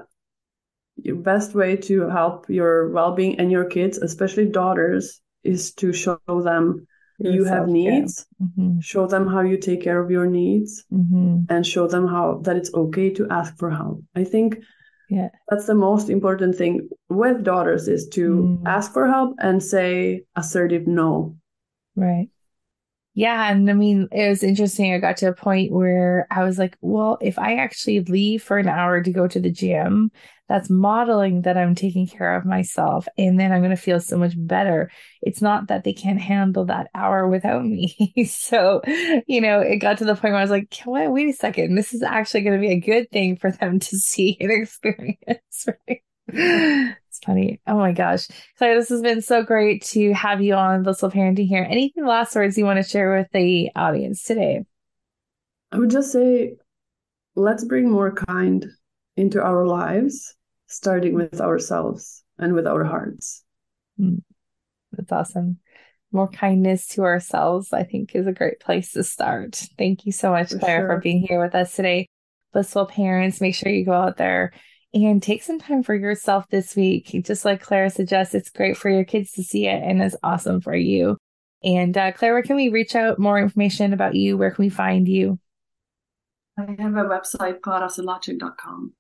your 1.08 1.20
best 1.32 1.54
way 1.54 1.72
to 1.78 2.10
help 2.10 2.50
your 2.50 2.90
well-being 2.90 3.40
and 3.40 3.52
your 3.52 3.66
kids, 3.66 3.98
especially 4.10 4.48
daughters, 4.62 5.22
is 5.44 5.74
to 5.82 5.94
show 5.94 6.20
them 6.28 6.88
Yourself, 7.20 7.36
you 7.36 7.44
have 7.46 7.68
needs. 7.68 8.26
Mm-hmm. 8.42 8.80
Show 8.80 9.06
them 9.08 9.28
how 9.28 9.42
you 9.42 9.58
take 9.58 9.82
care 9.84 10.00
of 10.04 10.10
your 10.10 10.28
needs, 10.28 10.86
mm-hmm. 10.92 11.46
and 11.50 11.66
show 11.66 11.88
them 11.88 12.08
how 12.08 12.42
that 12.46 12.56
it's 12.56 12.74
okay 12.74 13.10
to 13.18 13.28
ask 13.30 13.58
for 13.58 13.70
help. 13.70 14.04
I 14.16 14.24
think 14.24 14.58
yeah. 15.10 15.30
That's 15.50 15.66
the 15.66 15.76
most 15.76 16.10
important 16.10 16.56
thing 16.56 16.90
with 17.10 17.44
daughters 17.44 17.88
is 17.88 18.08
to 18.10 18.60
mm. 18.62 18.68
ask 18.68 18.92
for 18.94 19.08
help 19.08 19.36
and 19.40 19.64
say 19.64 20.24
assertive 20.36 20.88
no. 20.88 21.36
Right 21.96 22.30
yeah 23.18 23.52
and 23.52 23.70
i 23.70 23.74
mean 23.74 24.08
it 24.12 24.30
was 24.30 24.44
interesting 24.44 24.94
i 24.94 25.00
got 25.00 25.18
to 25.18 25.28
a 25.28 25.34
point 25.34 25.72
where 25.72 26.28
i 26.30 26.44
was 26.44 26.60
like 26.60 26.78
well 26.82 27.18
if 27.20 27.40
i 27.40 27.56
actually 27.56 28.00
leave 28.02 28.44
for 28.44 28.58
an 28.58 28.68
hour 28.68 29.02
to 29.02 29.12
go 29.12 29.28
to 29.28 29.40
the 29.40 29.52
gym 29.52 30.12
that's 30.48 30.70
modeling 30.70 31.42
that 31.42 31.58
I'm 31.58 31.76
taking 31.76 32.08
care 32.08 32.36
of 32.36 32.46
myself 32.46 33.08
and 33.18 33.40
then 33.40 33.52
I'm 33.52 33.62
going 33.62 33.76
to 33.76 33.82
feel 33.82 34.00
so 34.00 34.18
much 34.18 34.34
better. 34.38 34.90
It's 35.22 35.42
not 35.42 35.68
that 35.68 35.84
they 35.84 35.94
can't 35.94 36.22
handle 36.22 36.66
that 36.66 36.88
hour 36.96 37.28
without 37.28 37.66
me. 37.66 38.14
so, 38.30 38.82
you 39.28 39.42
know, 39.42 39.60
it 39.60 39.78
got 39.78 39.98
to 39.98 40.06
the 40.06 40.16
point 40.16 40.34
where 40.34 40.38
I 40.38 40.42
was 40.42 40.52
like, 40.52 40.74
wait, 40.86 41.10
wait 41.10 41.30
a 41.30 41.34
second. 41.34 41.76
This 41.76 41.94
is 41.94 42.02
actually 42.02 42.42
going 42.42 42.60
to 42.60 42.66
be 42.66 42.74
a 42.74 42.80
good 42.80 43.12
thing 43.12 43.36
for 43.36 43.52
them 43.52 43.80
to 43.80 43.98
see 43.98 44.38
and 44.40 44.52
experience. 44.52 45.68
Right? 46.30 46.96
Funny. 47.24 47.62
Oh 47.68 47.78
my 47.78 47.92
gosh. 47.92 48.28
Claire, 48.58 48.76
this 48.76 48.90
has 48.90 49.02
been 49.02 49.22
so 49.22 49.44
great 49.44 49.84
to 49.86 50.14
have 50.14 50.42
you 50.42 50.54
on 50.54 50.84
Blissful 50.84 51.12
Parenting 51.12 51.48
here. 51.48 51.66
Anything 51.70 52.06
last 52.06 52.36
words 52.36 52.58
you 52.58 52.66
want 52.66 52.84
to 52.84 52.90
share 52.90 53.18
with 53.18 53.28
the 53.32 53.70
audience 53.76 54.24
today? 54.24 54.64
I 55.72 55.78
would 55.78 55.90
just 55.90 56.12
say, 56.12 56.56
let's 57.36 57.66
bring 57.66 57.90
more 57.90 58.12
kind 58.14 58.66
into 59.16 59.42
our 59.42 59.66
lives 59.66 60.36
starting 60.68 61.14
with 61.14 61.42
ourselves 61.42 62.24
and 62.38 62.54
with 62.54 62.68
our 62.68 62.84
hearts. 62.84 63.44
Mm. 64.00 64.22
That's 64.92 65.12
awesome. 65.12 65.60
More 66.12 66.30
kindness 66.30 66.88
to 66.90 67.04
ourselves, 67.04 67.74
I 67.74 67.84
think, 67.84 68.16
is 68.16 68.28
a 68.28 68.32
great 68.32 68.60
place 68.60 68.94
to 68.94 69.04
start. 69.04 69.62
Thank 69.78 70.06
you 70.06 70.12
so 70.12 70.32
much, 70.32 70.52
for 70.52 70.60
Claire, 70.60 70.82
sure. 70.82 70.96
for 70.96 71.02
being 71.02 71.20
here 71.20 71.42
with 71.42 71.56
us 71.56 71.76
today. 71.76 72.08
Blissful 72.54 72.86
parents, 72.86 73.42
make 73.42 73.56
sure 73.56 73.72
you 73.72 73.86
go 73.86 73.94
out 73.94 74.18
there 74.18 74.54
and 74.94 75.22
take 75.22 75.44
some 75.44 75.60
time 75.60 75.84
for 75.84 75.96
yourself 75.96 76.48
this 76.50 76.76
week. 76.76 77.12
Just 77.24 77.46
like 77.46 77.64
Klara 77.64 77.92
suggests, 77.92 78.34
it's 78.34 78.50
great 78.50 78.78
for 78.78 78.90
your 78.90 79.04
kids 79.04 79.32
to 79.34 79.44
see 79.44 79.68
it 79.68 79.84
and 79.84 80.02
it's 80.02 80.16
awesome 80.24 80.62
for 80.62 80.76
you. 80.76 81.18
And 81.64 81.98
uh, 81.98 82.12
Claire, 82.12 82.34
where 82.34 82.44
can 82.44 82.56
we 82.56 82.70
reach 82.70 82.96
out 82.96 83.20
more 83.20 83.40
information 83.40 83.94
about 83.94 84.16
you? 84.16 84.38
Where 84.38 84.52
can 84.52 84.64
we 84.64 84.70
find 84.70 85.08
you? 85.08 85.40
I 86.58 86.76
have 86.80 86.96
a 86.96 87.04
website, 87.04 87.60
klarasedlacek.com. 87.60 88.94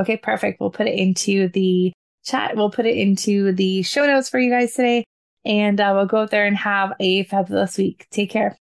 Okay, 0.00 0.16
perfect. 0.16 0.60
We'll 0.60 0.70
put 0.70 0.86
it 0.86 0.98
into 0.98 1.48
the 1.48 1.92
chat. 2.24 2.56
We'll 2.56 2.70
put 2.70 2.86
it 2.86 2.96
into 2.96 3.52
the 3.52 3.82
show 3.82 4.06
notes 4.06 4.28
for 4.28 4.38
you 4.38 4.50
guys 4.50 4.74
today. 4.74 5.04
And 5.44 5.78
uh, 5.80 5.92
we'll 5.94 6.06
go 6.06 6.22
out 6.22 6.30
there 6.30 6.46
and 6.46 6.56
have 6.56 6.92
a 7.00 7.24
fabulous 7.24 7.76
week. 7.76 8.06
Take 8.10 8.30
care. 8.30 8.56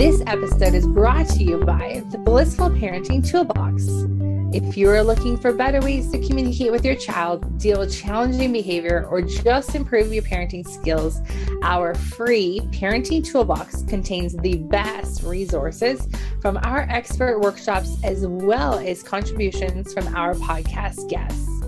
This 0.00 0.22
episode 0.26 0.72
is 0.72 0.86
brought 0.86 1.28
to 1.28 1.44
you 1.44 1.58
by 1.58 2.02
the 2.08 2.16
Blissful 2.16 2.70
Parenting 2.70 3.22
Toolbox. 3.22 3.84
If 4.50 4.74
you 4.74 4.88
are 4.88 5.04
looking 5.04 5.36
for 5.36 5.52
better 5.52 5.78
ways 5.82 6.10
to 6.12 6.26
communicate 6.26 6.72
with 6.72 6.86
your 6.86 6.94
child, 6.94 7.58
deal 7.58 7.80
with 7.80 7.94
challenging 7.94 8.50
behavior, 8.50 9.06
or 9.10 9.20
just 9.20 9.74
improve 9.74 10.10
your 10.10 10.22
parenting 10.22 10.66
skills, 10.66 11.20
our 11.62 11.94
free 11.94 12.62
parenting 12.72 13.22
toolbox 13.22 13.82
contains 13.82 14.34
the 14.38 14.56
best 14.56 15.22
resources 15.22 16.08
from 16.40 16.56
our 16.62 16.86
expert 16.88 17.38
workshops 17.38 17.98
as 18.02 18.26
well 18.26 18.78
as 18.78 19.02
contributions 19.02 19.92
from 19.92 20.16
our 20.16 20.32
podcast 20.32 21.10
guests. 21.10 21.59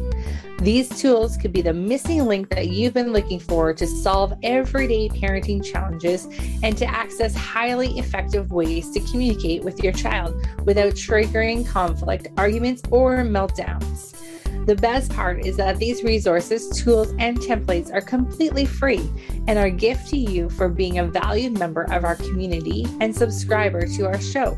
These 0.62 1.00
tools 1.00 1.36
could 1.36 1.52
be 1.52 1.60
the 1.60 1.72
missing 1.72 2.24
link 2.24 2.48
that 2.50 2.68
you've 2.68 2.94
been 2.94 3.12
looking 3.12 3.40
for 3.40 3.74
to 3.74 3.84
solve 3.84 4.32
everyday 4.44 5.08
parenting 5.08 5.60
challenges 5.60 6.28
and 6.62 6.78
to 6.78 6.86
access 6.86 7.34
highly 7.34 7.98
effective 7.98 8.52
ways 8.52 8.88
to 8.92 9.00
communicate 9.00 9.64
with 9.64 9.82
your 9.82 9.92
child 9.92 10.36
without 10.64 10.92
triggering 10.92 11.66
conflict, 11.66 12.28
arguments, 12.36 12.80
or 12.92 13.24
meltdowns. 13.24 14.14
The 14.64 14.76
best 14.76 15.10
part 15.10 15.44
is 15.44 15.56
that 15.56 15.78
these 15.78 16.04
resources, 16.04 16.68
tools, 16.80 17.12
and 17.18 17.38
templates 17.38 17.92
are 17.92 18.00
completely 18.00 18.64
free 18.64 19.04
and 19.48 19.58
are 19.58 19.66
a 19.66 19.70
gift 19.70 20.10
to 20.10 20.16
you 20.16 20.48
for 20.48 20.68
being 20.68 21.00
a 21.00 21.04
valued 21.04 21.58
member 21.58 21.90
of 21.90 22.04
our 22.04 22.14
community 22.14 22.86
and 23.00 23.12
subscriber 23.12 23.84
to 23.96 24.06
our 24.06 24.20
show. 24.20 24.56